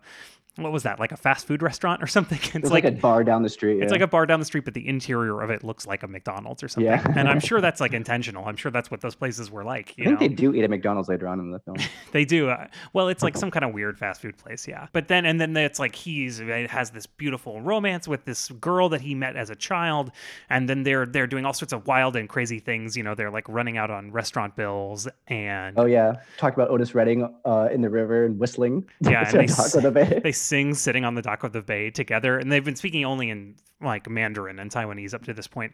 [0.55, 0.99] what was that?
[0.99, 2.37] Like a fast food restaurant or something?
[2.39, 3.81] It's It's like, a bar down the street.
[3.81, 6.07] it's like a bar down the street, but the interior of it looks like a
[6.07, 6.91] McDonald's or something.
[6.91, 7.03] Yeah.
[7.15, 8.45] and I'm sure that's like intentional.
[8.45, 9.97] I'm sure that's what those places were like.
[9.97, 10.27] You I think know?
[10.27, 11.77] they do eat at McDonald's later on in the film.
[12.11, 12.49] They do.
[12.49, 14.85] Uh, well, it's like some kind of weird fast food place, yeah.
[14.93, 18.89] But then, and then it's like he's it has this beautiful romance with this girl
[18.89, 20.11] that he met as a child,
[20.51, 22.95] and then they're they're doing all sorts of wild and crazy things.
[22.95, 26.93] You know, they're like running out on restaurant bills, and Oh yeah, talk about Otis
[26.93, 28.85] Redding uh, in the river and whistling.
[28.99, 32.63] Yeah, and they they sing sitting on the dock of the bay together, and they've
[32.63, 35.73] been speaking only in like Mandarin and Taiwanese up to this point.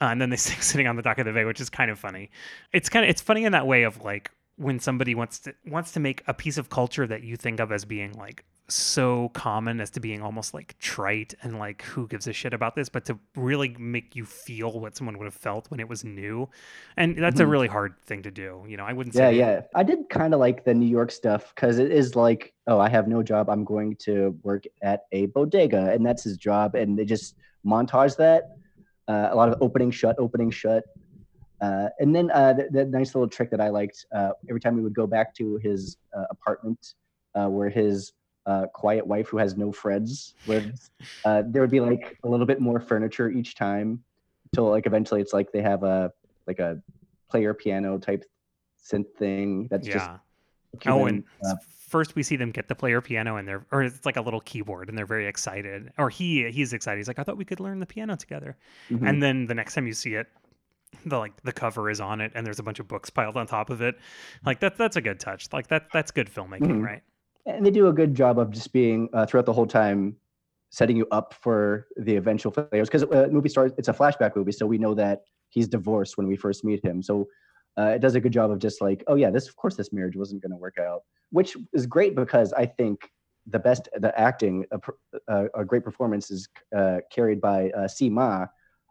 [0.00, 1.90] Uh, and then they sing sitting on the dock of the bay, which is kind
[1.90, 2.30] of funny.
[2.72, 5.92] It's kind of it's funny in that way of like when somebody wants to wants
[5.92, 9.80] to make a piece of culture that you think of as being like so common
[9.80, 13.04] as to being almost like trite and like who gives a shit about this, but
[13.06, 16.48] to really make you feel what someone would have felt when it was new,
[16.96, 17.50] and that's a Mhm.
[17.50, 18.64] really hard thing to do.
[18.66, 19.62] You know, I wouldn't Yeah, say yeah.
[19.74, 22.88] I did kind of like the New York stuff because it is like, oh, I
[22.88, 23.50] have no job.
[23.50, 26.74] I'm going to work at a bodega, and that's his job.
[26.74, 28.56] And they just montage that.
[29.08, 30.84] Uh, a lot of opening shut, opening shut.
[31.60, 34.74] Uh, and then uh, the, the nice little trick that I liked uh, every time
[34.76, 36.94] we would go back to his uh, apartment
[37.34, 38.12] uh, where his
[38.46, 40.90] uh, quiet wife, who has no friends, lives,
[41.24, 44.02] uh, there would be like a little bit more furniture each time
[44.54, 46.12] till like eventually it's like they have a
[46.46, 46.82] like a
[47.30, 48.24] player piano type
[48.82, 50.18] synth thing that's just yeah.
[50.80, 51.54] keeping Oh, and uh,
[51.88, 54.40] first we see them get the player piano and they're, or it's like a little
[54.40, 55.92] keyboard and they're very excited.
[55.98, 56.98] Or he he's excited.
[56.98, 58.56] He's like, I thought we could learn the piano together.
[58.90, 59.08] mhm.
[59.08, 60.26] And then the next time you see it,
[61.06, 63.46] the like the cover is on it and there's a bunch of books piled on
[63.46, 63.96] top of it.
[64.44, 65.52] Like that that's a good touch.
[65.52, 66.82] Like that that's good filmmaking, Mhm.
[66.82, 67.02] right?
[67.46, 70.16] And they do a good job of just being uh, throughout the whole time
[70.70, 74.52] setting you up for the eventual failures because uh, movie starts it's a flashback movie
[74.52, 77.28] so we know that he's divorced when we first meet him so
[77.76, 79.92] uh, it does a good job of just like oh yeah this of course this
[79.92, 83.10] marriage wasn't going to work out which is great because i think
[83.46, 84.64] the best the acting
[85.28, 88.46] a, a great performance is uh, carried by uh, Tzi Ma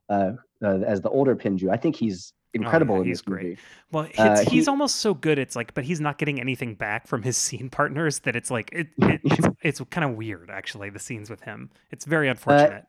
[0.10, 0.34] uh,
[0.64, 1.72] uh, as the older Pinju.
[1.72, 3.44] I think he's incredible in he's this great.
[3.44, 3.58] movie.
[3.92, 5.40] Well, it's, Uh, he's he- almost so good.
[5.40, 8.20] It's like, but he's not getting anything back from his scene partners.
[8.20, 10.90] That it's like it, it it's, it's kind of weird actually.
[10.90, 12.86] The scenes with him, it's very unfortunate.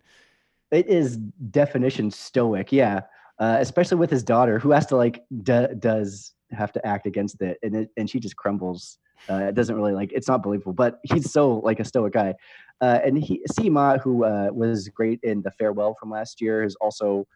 [0.70, 1.16] It is
[1.51, 3.03] definition stoic, yeah.
[3.38, 7.40] Uh, especially with his daughter, who has to like d- does have to act against
[7.42, 8.98] it, and it, and she just crumbles.
[9.29, 12.35] Uh, it doesn't really like it's not believable, but he's so like a stoic guy.
[12.81, 16.62] Uh, and he Tzi Ma, who uh, was great in The Farewell from last year,
[16.62, 17.27] is also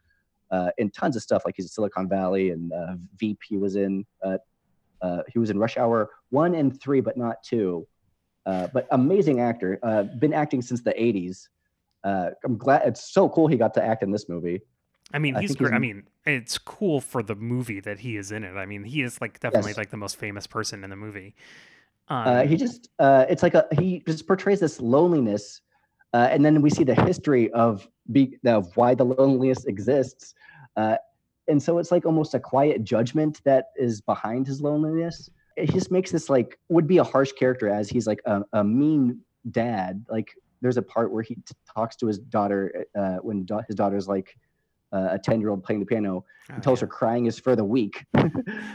[0.51, 1.43] uh, in tons of stuff.
[1.45, 3.41] Like he's in Silicon Valley and uh, Veep.
[3.47, 4.39] He was in uh,
[5.03, 7.87] uh, he was in Rush Hour one and three, but not two.
[8.45, 9.79] Uh, but amazing actor.
[9.83, 11.49] Uh, been acting since the '80s.
[12.05, 14.61] Uh, I'm glad it's so cool he got to act in this movie.
[15.13, 15.73] I mean, I he's great.
[15.75, 18.57] I mean, it's cool for the movie that he is in it.
[18.57, 19.79] I mean, he is like definitely Yes.
[19.79, 21.35] like the most famous person in the movie.
[22.09, 25.61] Um, Uh, he just uh, it's like a he just portrays this loneliness,
[26.13, 30.35] uh, and then we see the history of be of why the loneliness exists,
[30.77, 30.97] uh,
[31.49, 35.31] and so it's like almost a quiet judgment that is behind his loneliness.
[35.57, 38.65] It just makes this like would be a harsh character as he's like a, a
[38.65, 40.05] mean dad.
[40.09, 41.43] Like there's a part where he t-
[41.75, 44.37] talks to his daughter uh, when da- his daughter's like
[44.93, 46.25] uh, a ten year old playing the piano.
[46.25, 46.83] oh, and tells yeah.
[46.83, 48.05] her crying is for the weak.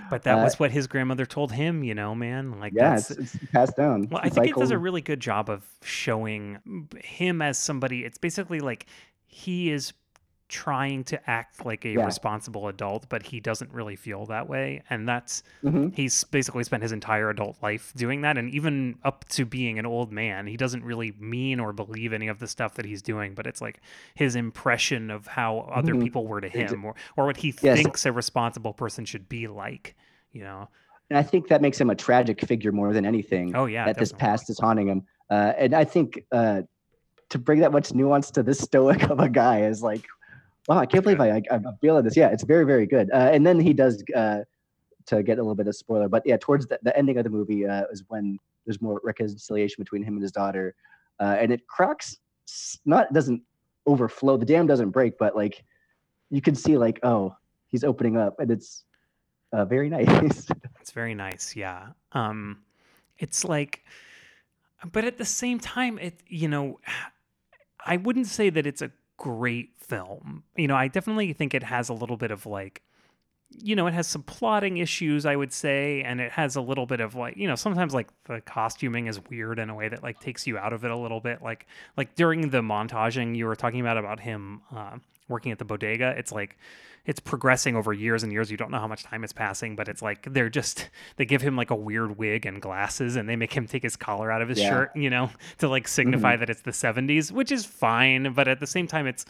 [0.10, 1.84] but that uh, was what his grandmother told him.
[1.84, 2.60] You know, man.
[2.60, 4.08] Like yeah, that's it's, it's passed down.
[4.10, 6.60] Well, I think it does a really good job of showing
[6.98, 8.06] him as somebody.
[8.06, 8.86] It's basically like
[9.28, 9.94] he is
[10.52, 12.06] trying to act like a Yeah.
[12.06, 14.84] responsible adult, but he doesn't really feel that way.
[14.90, 15.96] And that's, Mhm.
[15.96, 18.38] he's basically spent his entire adult life doing that.
[18.38, 22.28] And even up to being an old man, he doesn't really mean or believe any
[22.28, 23.80] of the stuff that he's doing, but it's like
[24.14, 26.04] his impression of how other Mhm.
[26.04, 27.82] people were to him or, or what he Yes.
[27.82, 29.96] thinks a responsible person should be like,
[30.34, 30.68] you know?
[31.10, 33.54] and I think that makes him a tragic figure more than anything.
[33.54, 33.84] Oh, yeah.
[33.86, 35.04] that this past is haunting him.
[35.30, 36.62] Uh, and I think uh,
[37.30, 40.06] to bring that much nuance to this stoic of a guy is like,
[40.68, 42.16] wow, I can't believe I, I, I'm feeling this.
[42.16, 43.10] Yeah, it's very, very good.
[43.12, 44.40] Uh, and then he does, uh,
[45.08, 47.30] to get a little bit of spoiler, but yeah, towards the, the ending of the
[47.30, 50.76] movie uh, is when there's more reconciliation between him and his daughter.
[51.20, 52.18] Uh, and it cracks,
[52.86, 53.42] not, doesn't
[53.88, 54.38] overflow.
[54.38, 55.64] The dam doesn't break, but like
[56.30, 57.36] you can see like, oh,
[57.68, 58.84] he's opening up and it's
[59.54, 60.48] uh, very nice.
[60.80, 61.88] It's very nice, yeah.
[62.12, 62.60] Um,
[63.18, 63.84] it's like,
[64.92, 66.80] but at the same time, it you know,
[67.86, 68.92] I wouldn't say that it's a
[69.22, 70.44] great film.
[70.58, 72.82] You know, I definitely think it has a little bit of like,
[73.52, 76.88] you know, it has some plotting issues, I would say, and it has a little
[76.88, 80.02] bit of like, you know, sometimes like the costuming is weird in a way that
[80.02, 81.44] like takes you out of it a little bit.
[81.44, 84.98] Like, like during the montaging you were talking about about him uh,
[85.32, 86.58] working at the bodega, it's like
[87.06, 88.52] it's progressing over years and years.
[88.52, 91.42] You don't know how much time is passing, but it's like they're just they give
[91.42, 94.44] him like a weird wig and glasses, and they make him take his collar out
[94.44, 94.70] of his Yeah.
[94.70, 98.34] shirt, you know, to like signify that it's the '70s, which is fine.
[98.34, 99.26] But at the same time, it's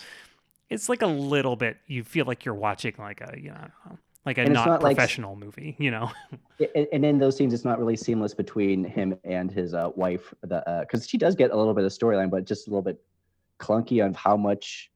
[0.69, 1.77] it's like a little bit.
[1.87, 3.67] You feel like you're watching like a you know.
[3.85, 6.11] Know, Like a not, not like- professional movie, you know.
[6.75, 10.31] and, and in those scenes, it's not really seamless between him and his uh, wife,
[10.41, 13.01] the because she does get a little bit of storyline, but just a little bit
[13.59, 14.90] clunky on how much.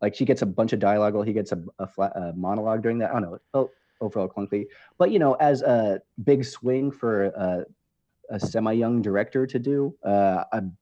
[0.00, 2.82] Like she gets a bunch of dialogue, while he gets a, a flat a monologue
[2.82, 3.10] during that.
[3.10, 3.34] I don't know.
[3.34, 7.64] It felt overall clunky, but you know, as a big swing for uh,
[8.30, 10.76] a semi-young director to do, uh, I'm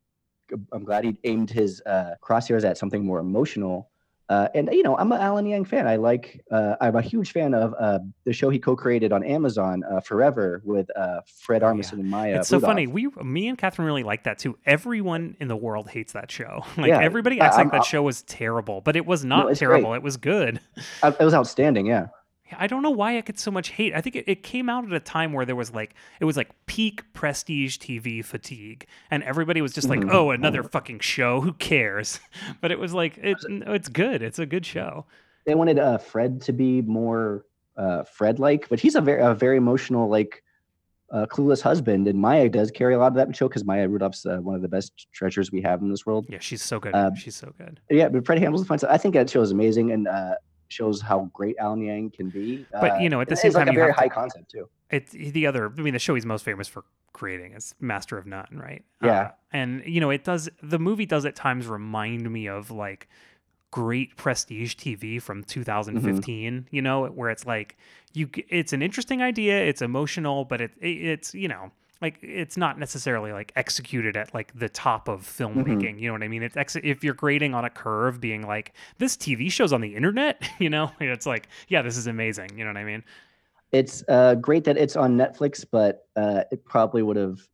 [0.73, 3.91] I'm glad he aimed his uh, crosshairs at something more emotional.
[4.29, 5.87] Uh, and you know, I'm an Alan Yang fan.
[5.87, 6.41] I like.
[6.51, 10.63] Uh, I'm a huge fan of uh, the show he co-created on Amazon, uh, Forever,
[10.65, 12.41] with uh, Fred Oh, Armisen and Maya.
[12.41, 12.71] it's so Rudolph.
[12.71, 12.87] funny.
[12.89, 14.59] We, me and Catherine really like that too.
[14.67, 16.65] Everyone in the world hates that show.
[16.77, 19.25] Like Yeah, everybody I- acts like I'm- that I- show was terrible, but it was
[19.25, 19.91] not it's terrible.
[19.91, 19.99] great.
[19.99, 20.61] It was good.
[21.03, 21.87] Uh, It was outstanding.
[21.87, 22.09] Yeah.
[22.57, 23.95] I don't know why it gets so much hate.
[23.95, 26.37] I think it, it came out at a time where there was like it was
[26.37, 30.13] like peak prestige TV fatigue, and everybody was just like, Mhm.
[30.13, 31.41] "Oh, another fucking show.
[31.41, 32.21] Who cares?"
[32.61, 34.23] But it was like it, it's good.
[34.23, 35.07] It's a good show.
[35.45, 37.45] They wanted uh, Fred to be more
[37.77, 40.43] uh, Fred-like, but he's a very, a very emotional, like
[41.13, 44.25] uh, clueless husband, and Maya does carry a lot of that show because Maya Rudolph's
[44.27, 46.27] uh, one of the best treasures we have in this world.
[46.29, 46.95] Yeah, she's so good.
[46.95, 47.81] Uh, she's so good.
[47.91, 48.91] Yeah, but Fred handles the fun stuff.
[48.91, 50.35] I think that show is amazing and uh,
[50.69, 52.67] shows how great Alan Yang can be.
[52.73, 54.09] But, Uh, you know, at the same it's like time, a very have to- high
[54.09, 54.69] concept too.
[54.91, 55.73] It's the other.
[55.77, 58.85] I mean, the show he's most famous for creating is Master of None, right?
[59.03, 59.21] Yeah.
[59.21, 60.49] Uh, and you know, it does.
[60.63, 63.09] The movie does at times remind me of like
[63.73, 66.69] great prestige TV from 2015.
[66.71, 67.77] You know, where it's like
[68.13, 68.29] you.
[68.49, 69.61] It's an interesting idea.
[69.65, 71.73] It's emotional, but it, it it's you know.
[72.03, 75.99] Like it's not necessarily like executed at like the top of filmmaking.
[75.99, 76.43] You know what I mean?
[76.43, 79.95] It's ex- if you're grading on a curve, being like this TV show's on the
[79.95, 80.43] internet.
[80.59, 82.51] You know, it's like yeah, this is amazing.
[82.57, 83.05] You know what I mean?
[83.73, 87.47] It's uh, great that it's on Netflix, but uh, it probably would have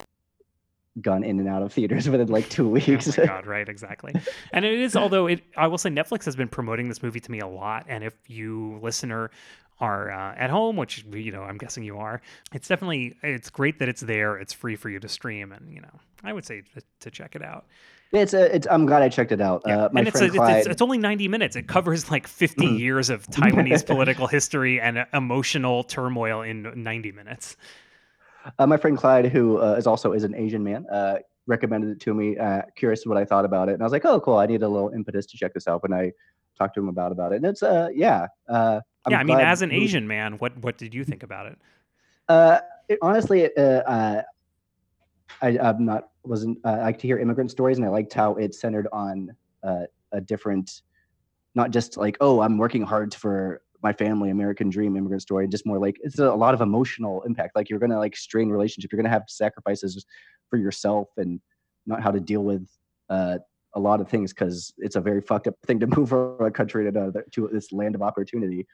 [1.01, 3.19] gone in and out of theaters within like two weeks.
[3.19, 4.13] Oh god, right, exactly.
[4.53, 7.31] And it is although it I will say Netflix has been promoting this movie to
[7.31, 9.31] me a lot and if you listener
[9.81, 12.21] are uh, at home, which you know I'm guessing you are,
[12.53, 14.37] it's definitely it's great that it's there.
[14.37, 17.35] It's free for you to stream, and you know I would say to, to check
[17.35, 17.67] it out.
[18.13, 18.67] It's a, it's.
[18.71, 19.63] I'm glad I checked it out.
[19.67, 19.85] Yeah.
[19.85, 20.57] Uh, my and it's, a, friend it's, Clyde.
[20.59, 21.57] it's it's only 90 minutes.
[21.57, 27.57] It covers like 50 years of Taiwanese political history and emotional turmoil in 90 minutes.
[28.59, 32.01] Uh, my friend Clyde, who uh, is also is an Asian man, uh, recommended it
[32.01, 32.37] to me.
[32.37, 34.37] Uh, curious what I thought about it, and I was like, "Oh, cool!
[34.37, 36.13] I need a little impetus to check this out." And I
[36.59, 38.27] talked to him about about it, and it's uh, yeah.
[38.49, 41.59] Uh, yeah, I mean, as an Asian man, what what did you think about it?
[42.29, 44.23] Uh, it, honestly, uh, uh,
[45.41, 46.59] I, I'm not wasn't.
[46.65, 49.85] Uh, I like to hear immigrant stories, and I liked how it centered on uh,
[50.13, 50.83] a different,
[51.55, 55.49] not just like, oh, I'm working hard for my family, American dream, immigrant story.
[55.49, 57.57] Just more like it's a, lot of emotional impact.
[57.57, 58.93] Like you're gonna like strain relationship.
[58.93, 60.05] You're gonna have sacrifices
[60.49, 61.41] for yourself, and
[61.87, 62.69] not how to deal with
[63.11, 63.39] uh,
[63.75, 66.51] a lot of things because it's a very fucked up thing to move from a
[66.51, 68.67] country to another to this land of opportunity.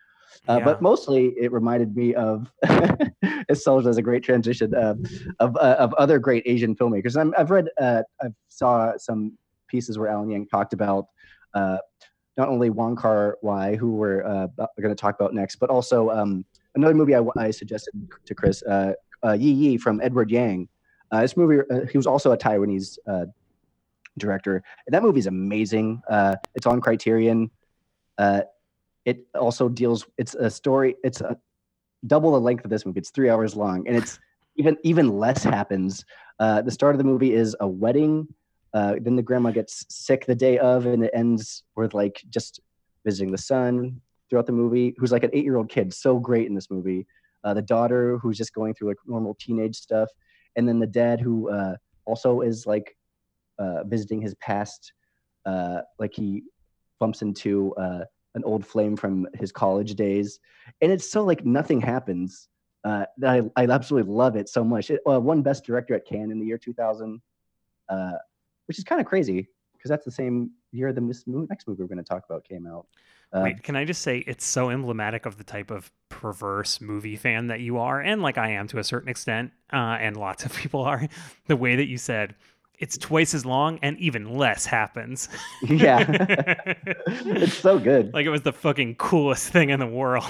[0.46, 0.64] Uh, Yeah.
[0.64, 4.94] But mostly, it reminded me of it serves as a great transition uh,
[5.40, 7.18] of uh, of other great Asian filmmakers.
[7.18, 11.06] I'm, I've read, uh, I saw some pieces where Alan Yang talked about
[11.54, 11.78] uh,
[12.36, 14.46] not only Wong Kar Wai, who we're uh,
[14.80, 17.92] going to talk about next, but also um, another movie I, I suggested
[18.24, 18.92] to Chris, uh,
[19.26, 20.68] uh, Yi Yi from Edward Yang.
[21.10, 23.24] Uh, this movie, uh, he was also a Taiwanese uh,
[24.18, 26.02] director, that movie is amazing.
[26.08, 27.50] Uh, it's on Criterion.
[28.18, 28.42] Uh,
[29.04, 30.06] it also deals.
[30.18, 30.96] It's a story.
[31.02, 31.38] It's a
[32.06, 32.98] double the length of this movie.
[32.98, 34.18] It's three hours long, and it's
[34.56, 36.04] even even less happens.
[36.38, 38.28] Uh, the start of the movie is a wedding.
[38.74, 42.60] Uh, then the grandma gets sick the day of, and it ends with like just
[43.04, 45.94] visiting the son throughout the movie, who's like an eight year old kid.
[45.94, 47.06] So great in this movie.
[47.44, 50.10] Uh, the daughter who's just going through like normal teenage stuff,
[50.56, 52.96] and then the dad who uh, also is like
[53.58, 54.92] uh, visiting his past.
[55.46, 56.42] Uh, like he
[56.98, 60.40] bumps into uh, an old flame from his college days,
[60.80, 62.48] and it's so like nothing happens.
[62.84, 64.90] Uh, that I, I absolutely love it so much.
[64.90, 67.20] It uh, won Best Director at Cannes in the year 2000,
[67.88, 68.12] uh,
[68.66, 71.00] which is kind of crazy because that's the same year the
[71.48, 72.86] next movie we're going to talk about came out.
[73.32, 77.16] Uh, Wait, can I just say it's so emblematic of the type of perverse movie
[77.16, 80.44] fan that you are, and like I am to a certain extent, uh, and lots
[80.44, 81.06] of people are.
[81.46, 82.34] The way that you said
[82.78, 85.28] it's twice as long and even less happens.
[85.62, 86.04] yeah,
[87.06, 88.12] it's so good.
[88.14, 90.24] like it was the fucking coolest thing in the world.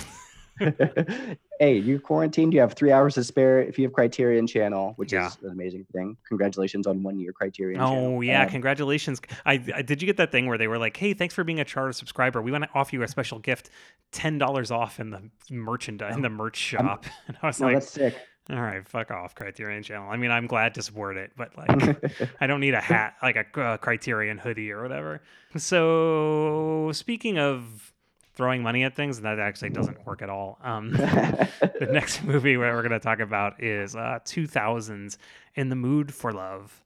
[1.60, 2.52] hey, you're quarantined.
[2.52, 5.28] You have three hours to spare if you have Criterion Channel, which Yeah.
[5.28, 6.16] is an amazing thing.
[6.26, 8.16] Congratulations on one year Criterion Channel.
[8.16, 9.20] Oh yeah, Um, congratulations!
[9.46, 11.60] I, I did you get that thing where they were like, "Hey, thanks for being
[11.60, 12.42] a charter subscriber.
[12.42, 13.70] We want to offer you a special gift,
[14.10, 17.76] ten dollars off in the merchandise in the merch shop." And I was no, like,
[17.76, 18.16] that's sick.
[18.50, 22.12] "All right, fuck off, Criterion Channel." I mean, I'm glad to support it, but like,
[22.40, 25.20] I don't need a hat like a uh, Criterion hoodie or whatever.
[25.56, 27.92] So speaking of
[28.38, 30.60] throwing money at things, and that actually doesn't work at all.
[30.62, 35.18] Um, the next movie where we're going to talk about is uh, 2000s
[35.56, 36.84] In the Mood for Love.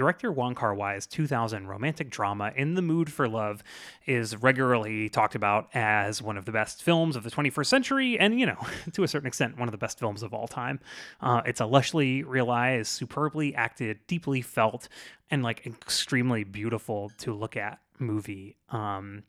[0.00, 3.62] Director Wong Kar Wai's 2000 romantic drama In the Mood for Love
[4.06, 8.40] is regularly talked about as one of the best films of the 21st century, and,
[8.40, 8.56] you know,
[8.94, 10.80] to a certain extent, one of the best films of all time.
[11.20, 14.88] Uh, it's a lushly realized, superbly acted, deeply felt,
[15.30, 18.56] and like extremely beautiful to look at movie.
[18.70, 19.24] Um,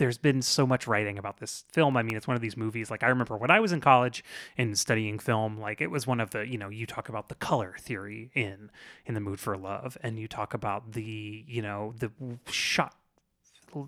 [0.00, 1.94] there's been so much writing about this film.
[1.94, 2.90] I mean, it's one of these movies.
[2.90, 4.24] Like I remember when I was in college
[4.56, 7.34] and studying film, like it was one of the, you know, you talk about the
[7.34, 8.70] color theory in
[9.04, 12.10] in the mood for love, and you talk about the, you know, the
[12.50, 12.96] shot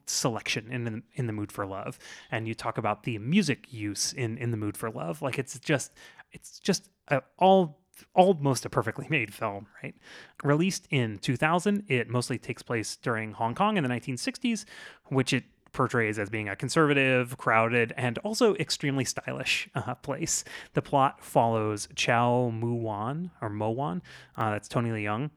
[0.04, 1.98] selection in the, in the mood for love,
[2.30, 5.22] and you talk about the music use in in the mood for love.
[5.22, 5.92] Like it's just
[6.30, 7.78] it's just a, all
[8.14, 9.94] almost a perfectly made film, right?
[10.42, 14.66] Released in 2000, it mostly takes place during Hong Kong in the 1960s,
[15.08, 20.44] which it portrays as being a conservative, crowded, and also extremely stylish uh, place.
[20.74, 24.02] The plot follows Chow Mu Wan or Mo Wan,
[24.36, 25.30] uh, that's Tony Leung,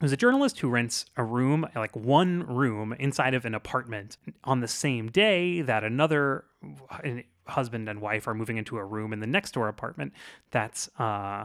[0.00, 4.60] who's a journalist who rents a room, like one room inside of an apartment on
[4.60, 6.44] the same day that another
[6.90, 6.98] uh,
[7.46, 10.12] husband and wife are moving into a room in the next door apartment
[10.50, 11.44] that's uh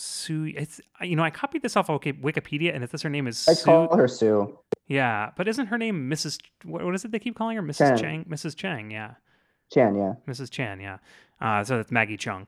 [0.00, 3.26] Sue it's you know I copied this off of Wikipedia and it says her name
[3.26, 4.56] is I Sue call her Sue.
[4.86, 6.38] yeah, but isn't her name Mrs.
[6.64, 7.62] What, what is it they keep calling her?
[7.62, 7.78] Mrs.
[7.78, 7.98] Chan.
[7.98, 8.24] Chang.
[8.24, 8.56] Mrs.
[8.56, 8.90] Chang.
[8.90, 9.14] Yeah,
[9.72, 10.14] Chan, yeah.
[10.26, 10.50] Mrs.
[10.50, 10.80] Chan.
[10.80, 10.98] Yeah.
[11.40, 12.46] Uh, so that's Maggie Cheung.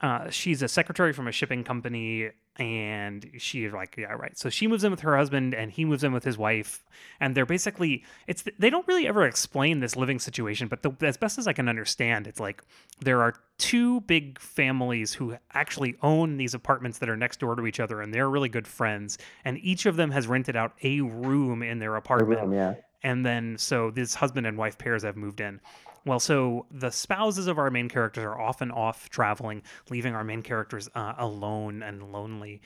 [0.00, 4.36] Uh, she's a secretary from a shipping company and she's like yeah right.
[4.38, 6.84] So she moves in with her husband and he moves in with his wife
[7.20, 11.16] and they're basically it's they don't really ever explain this living situation but the, as
[11.16, 12.62] best as i can understand it's like
[13.00, 17.66] there are two big families who actually own these apartments that are next door to
[17.66, 21.00] each other and they're really good friends and each of them has rented out a
[21.00, 22.74] room in their apartment room, yeah.
[23.02, 25.60] and then so this husband and wife pairs have moved in
[26.04, 30.42] well so the spouses of our main characters are often off traveling leaving our main
[30.42, 32.60] characters uh, alone and lonely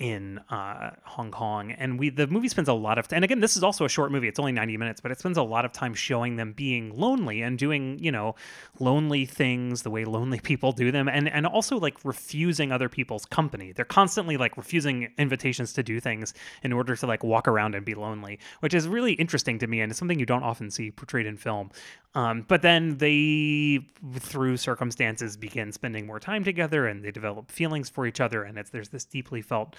[0.00, 3.18] in uh, Hong Kong, and we the movie spends a lot of time.
[3.18, 4.26] and again this is also a short movie.
[4.26, 7.42] It's only ninety minutes, but it spends a lot of time showing them being lonely
[7.42, 8.34] and doing you know
[8.78, 13.26] lonely things the way lonely people do them, and and also like refusing other people's
[13.26, 13.72] company.
[13.72, 16.32] They're constantly like refusing invitations to do things
[16.62, 19.80] in order to like walk around and be lonely, which is really interesting to me
[19.82, 21.70] and it's something you don't often see portrayed in film.
[22.14, 23.86] Um, but then they,
[24.18, 28.42] through circumstances, begin spending more time together and they develop feelings for each other.
[28.42, 29.76] And it's there's this deeply felt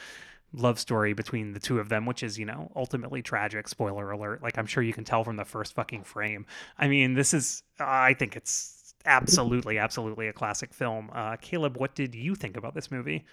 [0.53, 3.67] love story between the two of them, which is, you know, ultimately tragic.
[3.67, 4.43] Spoiler alert.
[4.43, 6.45] Like, I'm sure you can tell from the first fucking frame.
[6.77, 11.09] I mean, this is, I think it's absolutely, absolutely a classic film.
[11.13, 13.25] Uh, Caleb, what did you think about this movie?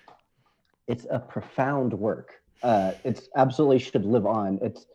[0.87, 2.41] It's a profound work.
[2.63, 4.59] Uh, it's absolutely should live on.
[4.63, 4.87] It's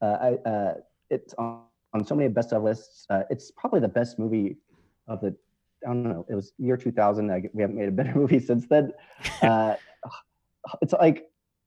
[0.00, 0.74] uh, I, uh,
[1.10, 1.62] it's on,
[1.92, 3.06] on so many best of lists.
[3.10, 4.56] Uh, it's probably the best movie
[5.06, 5.34] of the.
[5.84, 6.26] I don't know.
[6.28, 7.30] It was year 2000.
[7.30, 8.92] I, we haven't made a better movie since then.
[10.82, 11.26] It's like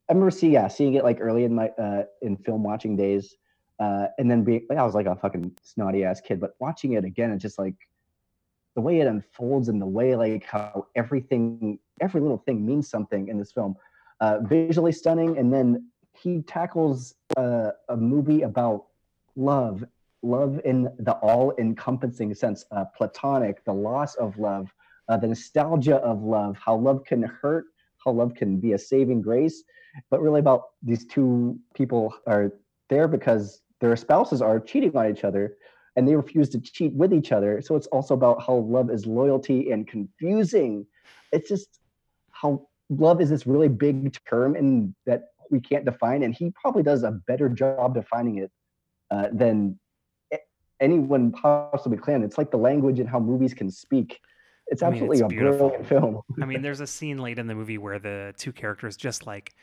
[0.09, 3.35] I remember seeing yeah seeing it like early in my uh, in film watching days,
[3.79, 6.93] uh, and then being like I was like a fucking snotty ass kid, but watching
[6.93, 7.75] it again, it's just like
[8.75, 13.27] the way it unfolds and the way like how everything every little thing means something
[13.27, 13.75] in this film.
[14.21, 18.87] Uh, visually stunning, and then he tackles uh, a movie about
[19.37, 19.83] love,
[20.21, 24.73] love in the all-encompassing sense, uh, platonic, the loss of love,
[25.07, 27.67] uh, the nostalgia of love, how love can hurt,
[28.03, 29.63] how love can be a saving grace,
[30.09, 32.51] but really about these two people are
[32.89, 35.57] there because their spouses are cheating on each other
[35.95, 37.61] and they refuse to cheat with each other.
[37.61, 40.85] So it's also about how love is loyalty and confusing.
[41.31, 41.79] It's just
[42.31, 46.83] how love is this really big term and that we can't define, and he probably
[46.83, 48.51] does a better job defining it
[49.11, 49.79] uh, than
[50.79, 52.23] anyone possibly can.
[52.23, 54.19] It's like the language and how movies can speak.
[54.69, 55.69] It's I mean, absolutely it's a beautiful.
[55.69, 56.21] brilliant film.
[56.41, 59.53] I mean, there's a scene late in the movie where the two characters just like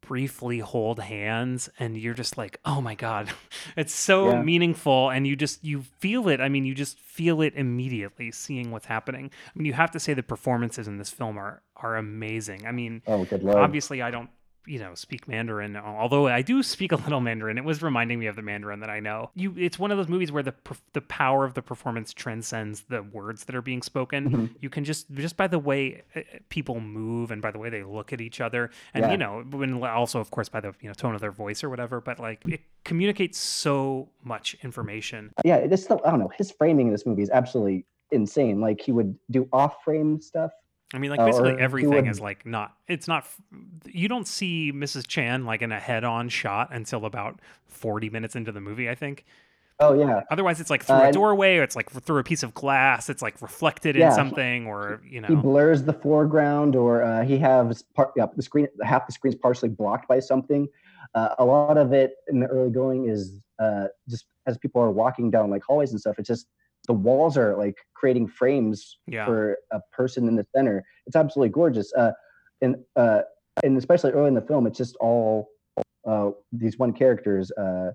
[0.00, 3.28] briefly hold hands and you're just like oh my god
[3.76, 4.42] it's so Yeah.
[4.42, 8.70] meaningful and you just you feel it i mean you just feel it immediately seeing
[8.70, 11.96] what's happening i mean you have to say the performances in this film are are
[11.96, 13.58] amazing i mean Oh, good lord!
[13.58, 14.30] obviously i don't
[14.68, 18.26] you know speak mandarin although i do speak a little mandarin it was reminding me
[18.26, 20.54] of the mandarin that i know you it's one of those movies where the
[20.92, 24.46] the power of the performance transcends the words that are being spoken Mm-hmm.
[24.60, 27.82] you can just just by the way uh, people move and by the way they
[27.82, 29.10] look at each other and Yeah.
[29.12, 31.70] you know when also of course by the you know tone of their voice or
[31.70, 36.30] whatever but like it communicates so much information yeah, this I don't know.
[36.36, 38.60] His framing in this movie is absolutely insane.
[38.60, 40.50] Like he would do off-frame stuff.
[40.94, 42.74] I mean, like Uh, basically he everything is like not.
[42.86, 43.26] It's not.
[43.84, 45.06] You don't see Mrs.
[45.06, 48.88] Chan like in a head-on shot until about forty minutes into the movie.
[48.88, 49.24] I think.
[49.80, 52.42] Oh yeah, Otherwise, it's like through Uh, a doorway, or it's like through a piece
[52.42, 53.08] of glass.
[53.08, 55.28] It's like reflected in Yeah, he- something, or you know.
[55.28, 58.10] he blurs the foreground, or uh, he has part.
[58.16, 60.66] Yeah, the screen, half the screen's partially blocked by something.
[61.14, 64.90] Uh, a lot of it in the early going is uh, just as people are
[64.90, 66.18] walking down like hallways and stuff.
[66.18, 66.48] It's just
[66.88, 69.26] the walls are like creating frames Yeah.
[69.26, 70.82] for a person in the center.
[71.06, 71.92] It's absolutely gorgeous.
[71.92, 72.12] Uh,
[72.60, 73.20] and uh,
[73.62, 75.50] and especially early in the film, it's just all
[76.06, 77.90] uh, these one characters, uh,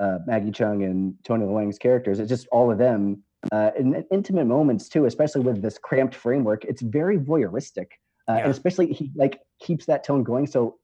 [0.00, 2.18] uh, Maggie Cheung and Tony Leung's characters.
[2.18, 3.22] It's just all of them
[3.52, 6.64] uh, in in intimate moments too, especially with this cramped framework.
[6.64, 7.86] It's very voyeuristic,
[8.28, 8.38] uh, Yeah.
[8.42, 10.78] and especially he like keeps that tone going, so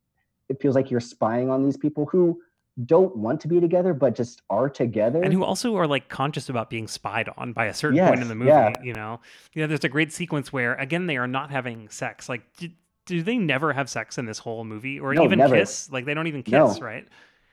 [0.48, 2.40] it feels like you're spying on these people who
[2.86, 5.22] don't want to be together but just are together.
[5.22, 8.28] and who also are like conscious about being spied on by a certain point in
[8.28, 8.48] the movie.
[8.50, 8.82] yeah.
[8.82, 9.20] You know,
[9.54, 9.66] yeah.
[9.66, 12.28] There's a great sequence where again they are not having sex.
[12.28, 12.68] Like, do,
[13.04, 15.56] do they never have sex in this whole movie, or No, even never.
[15.56, 15.90] kiss?
[15.92, 16.68] Like they don't even No.
[16.68, 17.06] kiss, right?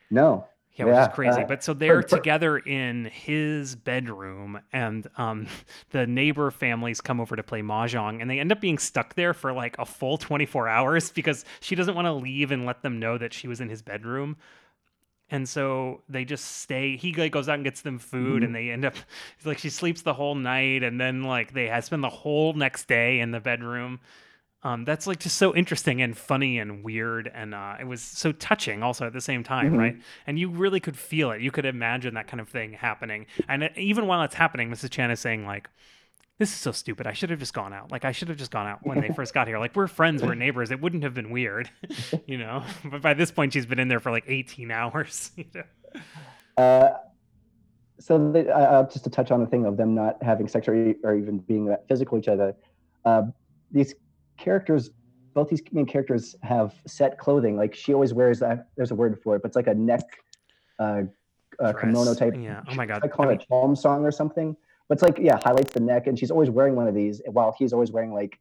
[0.09, 0.45] no,
[0.75, 1.41] Yeah, which Yeah, is crazy.
[1.41, 5.47] uh, but so they're together in his bedroom, and um,
[5.89, 9.33] the neighbor families come over to play mahjong, and they end up being stuck there
[9.33, 12.99] for like a full 24 hours because she doesn't want to leave and let them
[12.99, 14.37] know that she was in his bedroom.
[15.31, 16.97] And so they just stay.
[16.97, 18.43] He like goes out and gets them food, Mm-hmm.
[18.45, 18.95] and they end up
[19.45, 22.87] like she sleeps the whole night, and then like they have spend the whole next
[22.87, 23.99] day in the bedroom.
[24.61, 28.33] Um, that's like just so interesting and funny and weird, and uh, it was so
[28.33, 29.77] touching also at the same time, Mhm.
[29.77, 29.97] right?
[30.27, 31.41] And you really could feel it.
[31.41, 33.25] You could imagine that kind of thing happening.
[33.47, 34.89] And even while it's happening, Mrs.
[34.89, 35.69] Chan is saying like,
[36.39, 37.05] this is so stupid.
[37.05, 37.91] I should have just gone out.
[37.91, 39.59] Like I should have just gone out when they first got here.
[39.59, 40.71] Like we're friends, we're neighbors.
[40.71, 41.69] It wouldn't have been weird,
[42.25, 42.63] you know.
[42.85, 45.31] But by this point, she's been in there for like 18 hours.
[45.39, 45.63] You know?
[46.63, 46.97] Uh,
[47.99, 50.93] so the, uh, just to touch on the thing of them not having sex or,
[51.03, 52.55] or even being that physical with each other,
[53.05, 53.23] uh,
[53.71, 53.95] these
[54.37, 54.91] characters,
[55.33, 57.57] both these main characters have set clothing.
[57.57, 58.67] Like she always wears that.
[58.77, 60.03] There's a word for it, but it's like a neck
[60.79, 61.03] uh,
[61.59, 62.35] uh, kimono type.
[62.39, 62.61] Yeah.
[62.69, 63.01] Oh my god.
[63.03, 64.55] I call I it mean, a palm song or something.
[64.89, 67.55] But it's like yeah, highlights the neck, and she's always wearing one of these, while
[67.57, 68.39] he's always wearing like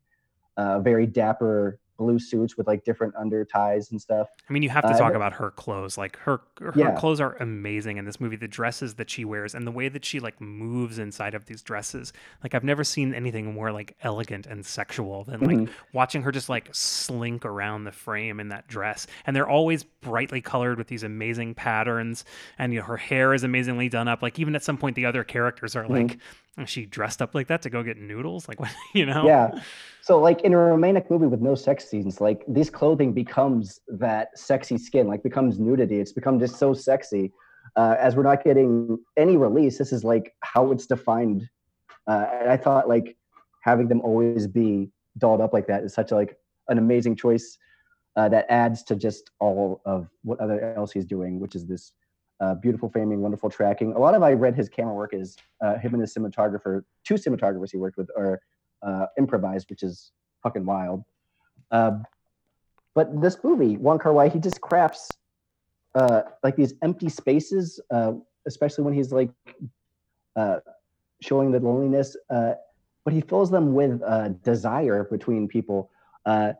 [0.56, 4.28] uh, very dapper blue suits with like different under ties and stuff.
[4.48, 5.98] I mean, you have to Uh, talk about her clothes.
[5.98, 6.92] Like her, her Yeah.
[6.92, 8.36] clothes are amazing in this movie.
[8.36, 11.60] The dresses that she wears and the way that she like moves inside of these
[11.60, 12.12] dresses.
[12.42, 15.68] Like I've never seen anything more like elegant and sexual than like Mhm.
[15.92, 19.06] watching her just like slink around the frame in that dress.
[19.26, 22.24] And they're always brightly colored with these amazing patterns.
[22.58, 24.22] And you know, her hair is amazingly done up.
[24.22, 25.90] Like even at some point, the other characters are Mhm.
[25.90, 26.18] like,
[26.58, 28.46] "Is she dressed up like that to go get noodles?
[28.48, 28.70] Like what?
[28.94, 29.26] You know?
[29.26, 29.60] Yeah.
[30.08, 34.38] So like in a romantic movie with no sex scenes, like this clothing becomes that
[34.38, 36.00] sexy skin, like becomes nudity.
[36.00, 37.30] It's become just so sexy.
[37.76, 41.46] Uh, as we're not getting any release, this is like how it's defined.
[42.06, 43.18] Uh, and I thought like
[43.60, 46.38] having them always be dolled up like that is such a, like
[46.68, 47.58] an amazing choice
[48.16, 51.92] uh, that adds to just all of what other else he's doing, which is this
[52.40, 53.92] uh, beautiful framing, wonderful tracking.
[53.92, 57.16] A lot of I read his camera work is uh, him and his cinematographer, two
[57.16, 58.40] cinematographers he worked with, are
[58.82, 60.12] uh, improvised, which is
[60.42, 61.04] fucking wild.
[61.70, 62.04] Um,
[62.94, 65.08] but this movie, Wong Kar Wai, he just crafts
[65.94, 68.12] uh, like these empty spaces, uh,
[68.46, 69.30] especially when he's like
[70.36, 70.58] uh,
[71.20, 72.16] showing the loneliness.
[72.30, 72.54] Uh,
[73.04, 75.90] but he fills them with uh, desire between people,
[76.26, 76.52] uh,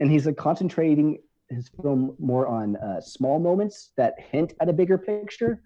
[0.00, 4.72] and he's like concentrating his film more on uh, small moments that hint at a
[4.72, 5.60] bigger picture.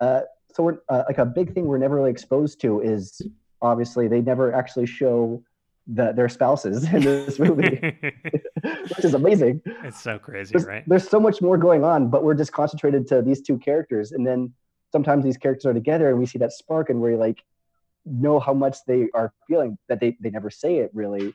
[0.00, 0.20] Uh,
[0.52, 3.20] so uh, like a big thing we're never really exposed to is
[3.62, 5.42] obviously they never actually show
[5.86, 7.78] the, their spouses in this movie,
[8.62, 9.60] which is amazing.
[9.66, 10.84] it's so crazy, There's, right?
[10.86, 14.26] there's so much more going on, but we're just concentrated to these two characters, and
[14.26, 14.52] then
[14.92, 17.42] sometimes these characters are together, and we see that spark, and we like
[18.06, 21.34] know how much they are feeling that they they never say it really,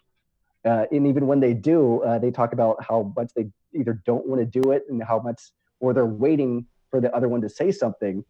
[0.65, 4.27] uh, and even when they do, uh, they talk about how much they either don't
[4.27, 5.41] want to do it and how much,
[5.79, 8.25] or they're waiting for the other one to say something.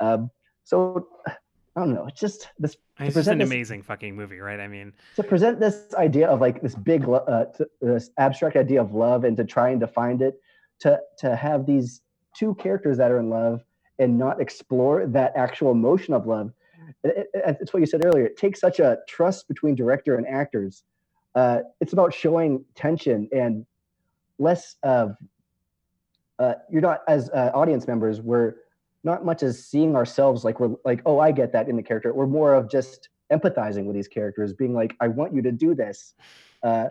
[0.00, 0.30] Um,
[0.64, 1.08] so
[1.76, 2.06] I don't know.
[2.06, 4.58] It's just this It's just an this- amazing fucking movie, right?
[4.58, 8.80] I mean, to present this idea of like this big uh, t- this abstract idea
[8.80, 10.40] of love and to try and define it
[10.80, 12.00] to to have these
[12.34, 13.62] two characters that are in love
[13.98, 16.50] and not explore that actual emotion of love
[17.04, 20.26] it, it- it's what you said earlier it takes such a trust between director and
[20.26, 20.84] actors
[21.34, 23.64] uh, it's about showing tension and
[24.38, 25.16] less of
[26.38, 28.54] uh, you're not as uh, audience members we're
[29.06, 32.12] not much as seeing ourselves like we're like oh i get that in the character
[32.12, 35.74] we're more of just empathizing with these characters being like i want you to do
[35.74, 36.14] this
[36.62, 36.88] uh,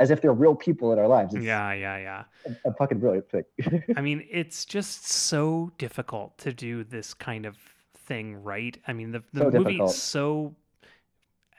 [0.00, 2.24] as if they're real people in our lives it's yeah, yeah, yeah.
[2.64, 3.44] a, a fucking brilliant thing
[3.96, 7.56] I mean, it's just so difficult to do this kind of
[7.94, 8.76] thing right.
[8.88, 9.90] I mean, the, the So movie difficult.
[9.94, 10.54] so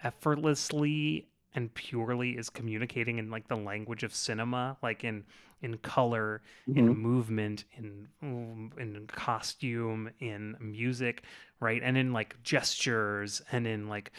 [0.04, 5.24] effortlessly and purely is communicating in like the language of cinema, like in
[5.62, 6.42] in color,
[6.74, 6.96] in Mhm.
[6.96, 11.24] movement, in in costume, in music,
[11.60, 11.82] right?
[11.84, 14.12] And in like gestures and in like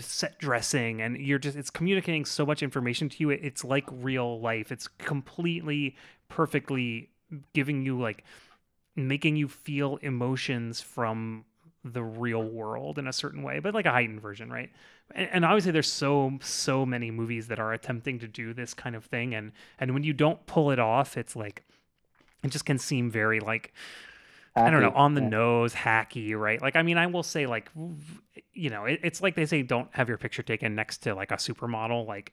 [0.00, 3.30] set dressing and you're just it's communicating so much information to you.
[3.30, 4.70] It's like real life.
[4.72, 5.96] It's completely
[6.28, 7.10] perfectly
[7.54, 8.24] giving you like
[8.96, 11.44] making you feel emotions from
[11.84, 14.70] the real world in a certain way, but like a heightened version, right?
[15.14, 18.96] And, and obviously, there's so so many movies that are attempting to do this kind
[18.96, 21.62] of thing, and and when you don't pull it off, it's like
[22.42, 23.72] it just can seem very like
[24.56, 25.28] I don't know, on the Yeah.
[25.28, 26.60] nose, hacky, right?
[26.60, 27.70] Like, I mean, I will say, like,
[28.52, 31.30] you know, it, it's like they say, don't have your picture taken next to like
[31.30, 32.06] a supermodel.
[32.06, 32.32] Like,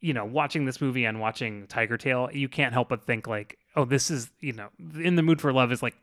[0.00, 3.58] you know, watching this movie and watching Tiger Tail, you can't help but think like,
[3.74, 4.68] oh, this is, you know,
[5.02, 5.96] In the Mood for Love is like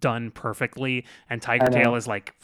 [0.00, 1.66] done perfectly, and Tiger.
[1.68, 2.34] Tail is like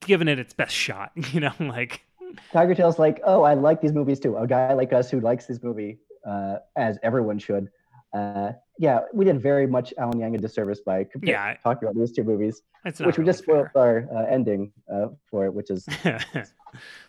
[0.00, 1.12] giving it its best shot.
[1.32, 2.02] You know, like,
[2.50, 5.46] tiger tail's like oh i like these movies too a guy like us who likes
[5.46, 7.68] this movie uh, as everyone should
[8.14, 11.54] uh, yeah we did very much alan yang a disservice by Yeah.
[11.62, 12.62] talking about these two movies
[13.00, 15.86] which we just spoiled our uh, ending uh, for it which is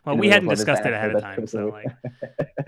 [0.05, 1.88] well, we hadn't middle of this discussed it ahead of time, so like,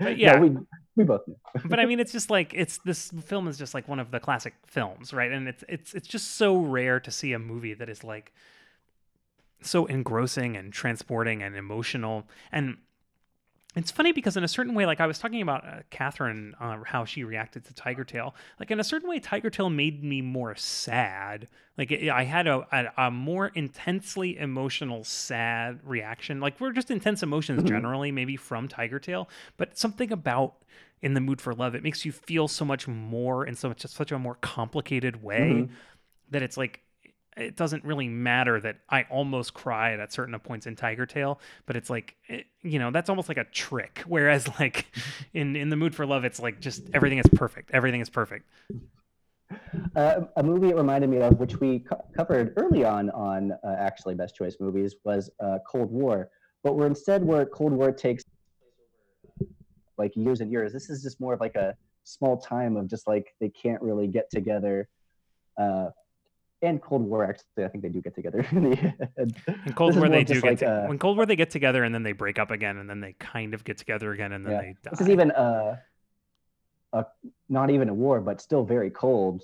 [0.00, 0.56] No, yeah, we
[0.96, 1.36] we both knew.
[1.66, 4.18] but I mean, it's just like it's this film is just like one of the
[4.18, 5.30] classic films, right?
[5.30, 8.32] And it's it's it's just so rare to see a movie that is like
[9.60, 12.24] so engrossing and transporting and emotional.
[12.50, 12.78] And
[13.76, 16.78] It's funny because in a certain way, like I was talking about uh, Catherine, uh,
[16.86, 18.34] how she reacted to Tiger Tail.
[18.58, 21.46] Like in a certain way, Tiger Tail made me more sad.
[21.76, 26.40] Like it, I had a, a, a more intensely emotional, sad reaction.
[26.40, 30.54] Like we're just intense emotions generally, maybe from Tiger Tail, but something about
[31.02, 33.82] in the mood for love, it makes you feel so much more in so much
[33.82, 35.68] such a more complicated way
[36.30, 36.80] that it's like
[37.36, 41.76] it doesn't really matter that I almost cried at certain points in Tiger Tail, but
[41.76, 44.02] it's like it, you know that's almost like a trick.
[44.06, 44.86] Whereas like
[45.34, 47.70] in in the mood for love, it's like just everything is perfect.
[47.72, 48.48] Everything is perfect.
[49.94, 53.76] Uh, a movie it reminded me of, which we co- covered early on on uh,
[53.78, 56.30] actually best choice movies, was uh, Cold War.
[56.64, 58.24] But we're instead where Cold War takes
[59.98, 60.72] like years and years.
[60.72, 64.08] This is just more of like a small time of just like they can't really
[64.08, 64.88] get together.
[66.62, 68.40] Uh, and Cold War, actually, I think they do get together.
[68.50, 69.36] in the end.
[69.66, 71.84] In Cold War, they do get like, to, uh, when Cold War they get together
[71.84, 74.46] and then they break up again and then they kind of get together again and
[74.46, 74.60] then yeah.
[74.60, 74.90] they die.
[74.90, 75.76] This is even uh,
[76.92, 77.06] a,
[77.48, 79.42] not even a war, but still very cold.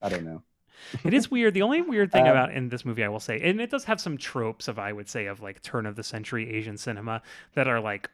[0.00, 0.42] I don't know.
[1.04, 1.54] it is weird.
[1.54, 3.84] The only weird thing Um, about in this movie, I will say, and it does
[3.84, 7.22] have some tropes of, I would say, of like turn of the century Asian cinema
[7.54, 8.10] that are like,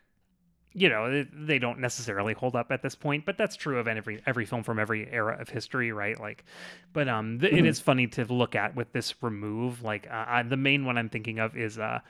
[0.75, 4.21] you know, they- don't necessarily hold up at this point, but that's true of every
[4.27, 6.19] every film from every era of history, right?
[6.21, 6.45] Like,
[6.93, 9.83] but um, th- it is funny to look at with this remove.
[9.83, 12.01] Like, uh, I, the main one I'm thinking of is uh,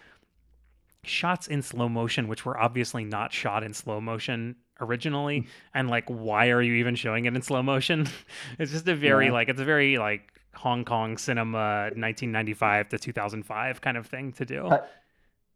[1.03, 6.05] shots in slow motion, which were obviously not shot in slow motion originally and like
[6.09, 8.09] why are you even showing it in slow motion
[8.59, 9.33] it's just a very Yeah.
[9.33, 14.45] like it's a very like hong kong cinema 1995 to 2005 kind of thing to
[14.45, 14.69] do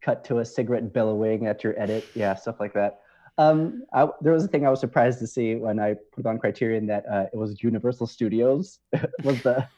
[0.08, 2.08] cut to a cigarette billowing at your edit.
[2.14, 3.00] Yeah, stuff like that.
[3.36, 6.38] Um, I, there was a thing I was surprised to see when I put on
[6.38, 8.78] Criterion that uh, it was Universal Studios
[9.22, 9.68] was the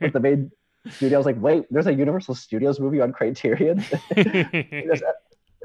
[0.00, 0.52] was the main
[0.90, 1.16] studio.
[1.16, 3.82] I was like, wait, there's a Universal Studios movie on Criterion.
[4.10, 5.12] It just, uh,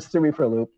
[0.02, 0.72] threw me for a loop.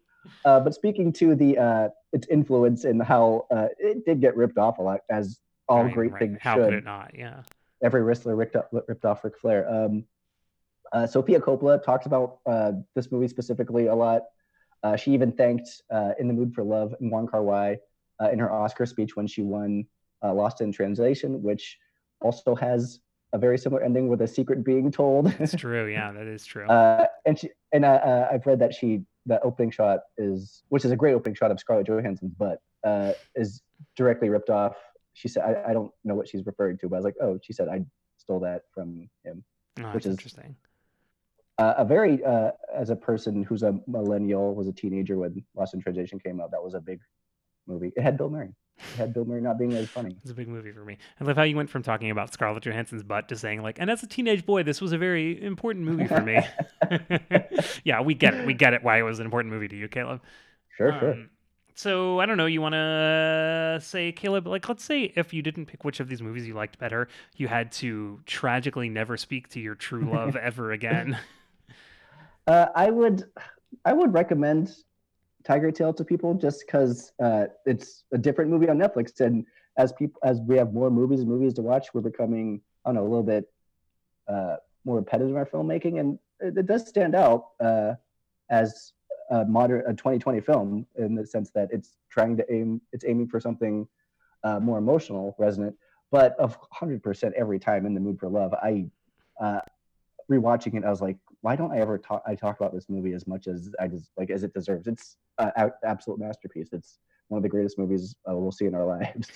[0.44, 4.58] Uh, but speaking to the uh, its influence and how uh, it did get ripped
[4.58, 5.38] off a lot, as
[5.70, 6.20] all Right, great right.
[6.20, 7.42] things how should could it not yeah
[7.82, 9.70] every wrestler ripped, up, ripped off Ric Flair.
[9.70, 10.06] Um,
[10.94, 14.22] uh, Sofia Coppola talks about uh, this movie specifically a lot.
[14.84, 17.78] Uh, she even thanked uh, In the Mood for Love and Wong Kar Wai
[18.22, 19.86] uh, in her Oscar speech when she won
[20.24, 21.78] uh, Lost in Translation, which
[22.22, 23.00] also has
[23.34, 25.34] a very similar ending with a secret being told.
[25.40, 28.74] it's true yeah that is true uh, and she and uh, uh, I've read that
[28.74, 32.60] she the opening shot is, which is a great opening shot of Scarlett Johansson's butt,
[32.84, 33.64] uh, is
[33.98, 34.76] directly ripped off.
[35.14, 37.40] She said, I, I don't know what she's referring to, but I was like, oh,
[37.42, 37.82] she said I
[38.18, 39.44] stole that from him.
[39.80, 40.56] Oh, which is- interesting
[41.58, 45.74] Uh, a very, uh, as a person who's a millennial, was a teenager when Lost
[45.74, 46.52] in Translation came out.
[46.52, 47.00] That was a big
[47.68, 47.92] movie.
[47.96, 48.54] It had Bill Murray.
[48.78, 50.18] It had Bill Murray not being as funny.
[50.22, 52.62] it's a big movie for me i love how you went from talking about scarlett
[52.62, 55.86] johansson's butt to saying like and as a teenage boy this was a very important
[55.86, 56.38] movie for me
[57.86, 59.88] yeah we get it we get it why it was an important movie to you
[59.88, 60.20] caleb
[60.78, 61.12] Sure, sure.
[61.14, 61.30] Um,
[61.74, 62.46] so I don't know.
[62.46, 64.48] You want to say, Caleb?
[64.48, 67.48] Like, let's say if you didn't pick which of these movies you liked better, you
[67.48, 71.18] had to tragically never speak to your true love ever again.
[72.48, 73.26] Uh, I would,
[73.86, 74.76] I would recommend
[75.44, 79.46] Tiger Tail to people just because uh, it's a different movie on Netflix, and
[79.78, 82.96] as people, as we have more movies and movies to watch, we're becoming, I don't
[82.96, 83.46] know, a little bit
[84.28, 87.94] uh, more repetitive in our filmmaking, and it, it does stand out uh,
[88.52, 88.94] as
[89.32, 93.28] a modern, a 2020 film in the sense that it's trying to aim, it's aiming
[93.28, 93.88] for something
[94.44, 95.76] uh, more emotional, resonant,
[96.12, 98.86] but of 100% every time in the mood for love, I.
[100.28, 102.24] Rewatching it, I was like, why don't I ever talk?
[102.26, 104.88] I talk about this movie as much as I just like as it deserves.
[104.88, 106.70] It's an absolute masterpiece.
[106.72, 109.30] It's one of the greatest movies uh, we'll see in our lives.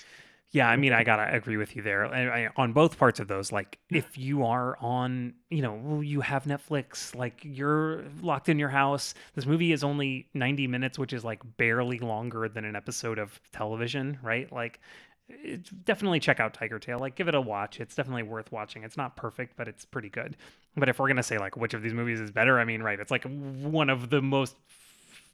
[0.50, 3.28] yeah, I mean, I gotta agree with you there I, I, on both parts of
[3.28, 3.52] those.
[3.52, 8.70] Like, if you are on, you know, you have Netflix, like you're locked in your
[8.70, 9.14] house.
[9.36, 13.40] This movie is only 90 minutes, which is like barely longer than an episode of
[13.52, 14.50] television, right?
[14.50, 14.80] Like,
[15.28, 16.98] it, definitely check out Tiger Tail.
[16.98, 17.78] Like, give it a watch.
[17.78, 18.82] It's definitely worth watching.
[18.82, 20.36] It's not perfect, but it's pretty good.
[20.76, 22.98] But if we're gonna say like which of these movies is better, I mean, right?
[22.98, 24.56] It's like one of the most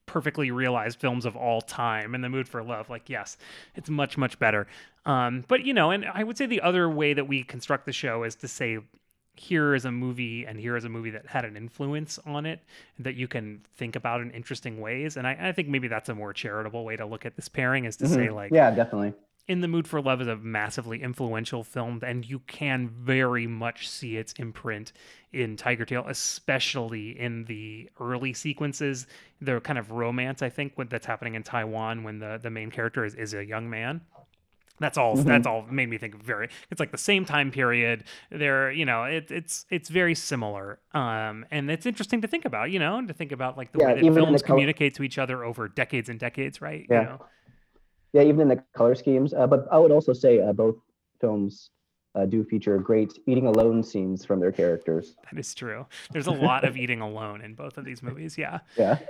[0.06, 3.36] perfectly realized films of all time in the mood for love like yes
[3.74, 4.66] it's much much better
[5.04, 7.92] um but you know and i would say the other way that we construct the
[7.92, 8.78] show is to say
[9.34, 12.60] here is a movie and here is a movie that had an influence on it
[12.98, 16.14] that you can think about in interesting ways and i, I think maybe that's a
[16.14, 19.12] more charitable way to look at this pairing is to say like yeah, definitely.
[19.48, 23.88] In the Mood for Love is a massively influential film, and you can very much
[23.88, 24.92] see its imprint
[25.32, 29.06] in Tiger Tail, especially in the early sequences.
[29.40, 33.04] The kind of romance, I think, that's happening in Taiwan when the, the main character
[33.04, 34.00] is, is a young man.
[34.78, 35.16] That's all.
[35.16, 35.28] Mm-hmm.
[35.28, 36.50] That's all made me think very.
[36.70, 38.04] It's like the same time period.
[38.30, 40.80] They're, you know, it, it's it's very similar.
[40.92, 43.78] Um, and it's interesting to think about, you know, and to think about like the
[43.78, 46.20] Yeah, way that even in the films col- communicate to each other over decades and
[46.20, 46.86] decades, right?
[46.90, 47.00] Yeah.
[47.00, 47.26] You know?
[48.12, 49.34] Yeah, even in the color schemes.
[49.34, 50.76] Uh, but I would also say uh, both
[51.20, 51.70] films
[52.14, 55.16] uh, do feature great eating alone scenes from their characters.
[55.30, 55.86] That is true.
[56.12, 58.38] There's a lot of eating alone in both of these movies.
[58.38, 58.60] Yeah.
[58.76, 58.98] Yeah.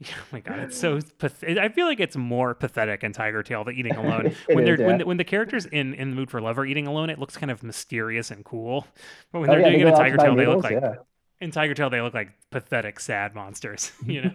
[0.00, 1.58] Yeah, oh my god, it's so pathetic.
[1.58, 4.30] I feel like it's more pathetic in Tiger Tail the eating alone.
[4.52, 6.64] When they're is, when, the, when the characters in in the mood for love are
[6.64, 8.86] eating alone, it looks kind of mysterious and cool.
[9.32, 10.46] But when Oh, they're yeah, doing they it in go out to Tiger Tail, they
[10.46, 10.94] look like yeah.
[11.40, 13.90] in Tiger Tail they look like pathetic, sad monsters.
[14.06, 14.32] You know.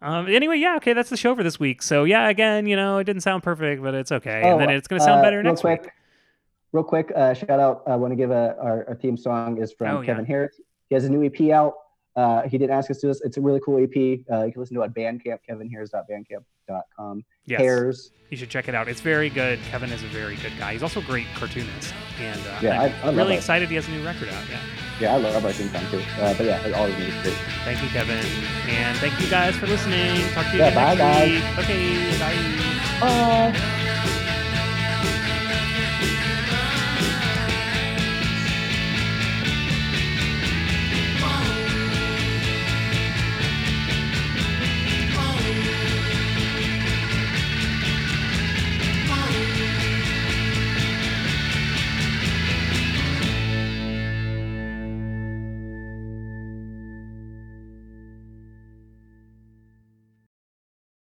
[0.00, 1.82] Um, anyway, yeah, okay, that's the show for this week.
[1.82, 4.86] So yeah, again, you know, it didn't sound perfect, but it's okay, and then it's
[4.88, 5.90] gonna sound uh, better next quick, week.
[6.72, 7.82] Real quick, uh, shout out.
[7.86, 10.06] I want to give a our, our theme song is from Oh, yeah.
[10.06, 10.60] Kevin Harris.
[10.88, 11.74] He has a new EP out.
[12.14, 13.20] Uh, he didn't ask us to do this.
[13.22, 14.20] It's a really cool EP.
[14.30, 17.24] Uh, you can listen to it at Bandcamp, kevinharris.bandcamp.com.
[17.46, 17.60] Yes.
[17.60, 18.10] Hairs.
[18.30, 18.88] You should check it out.
[18.88, 19.58] It's very good.
[19.70, 20.72] Kevin is a very good guy.
[20.72, 23.38] He's also a great cartoonist, and uh, Yeah, I'm I- I really it.
[23.38, 24.44] excited he has a new record out.
[24.50, 24.58] Yeah.
[25.00, 26.02] Yeah, I love our theme song too.
[26.20, 27.34] Uh, but yeah, it is great.
[27.64, 28.24] Thank you, Kevin.
[28.66, 30.28] And thank you guys for listening.
[30.32, 31.30] Talk to you Yeah, again bye, next guys.
[31.30, 31.64] week.
[31.64, 33.52] Okay, bye.
[33.52, 33.84] Bye.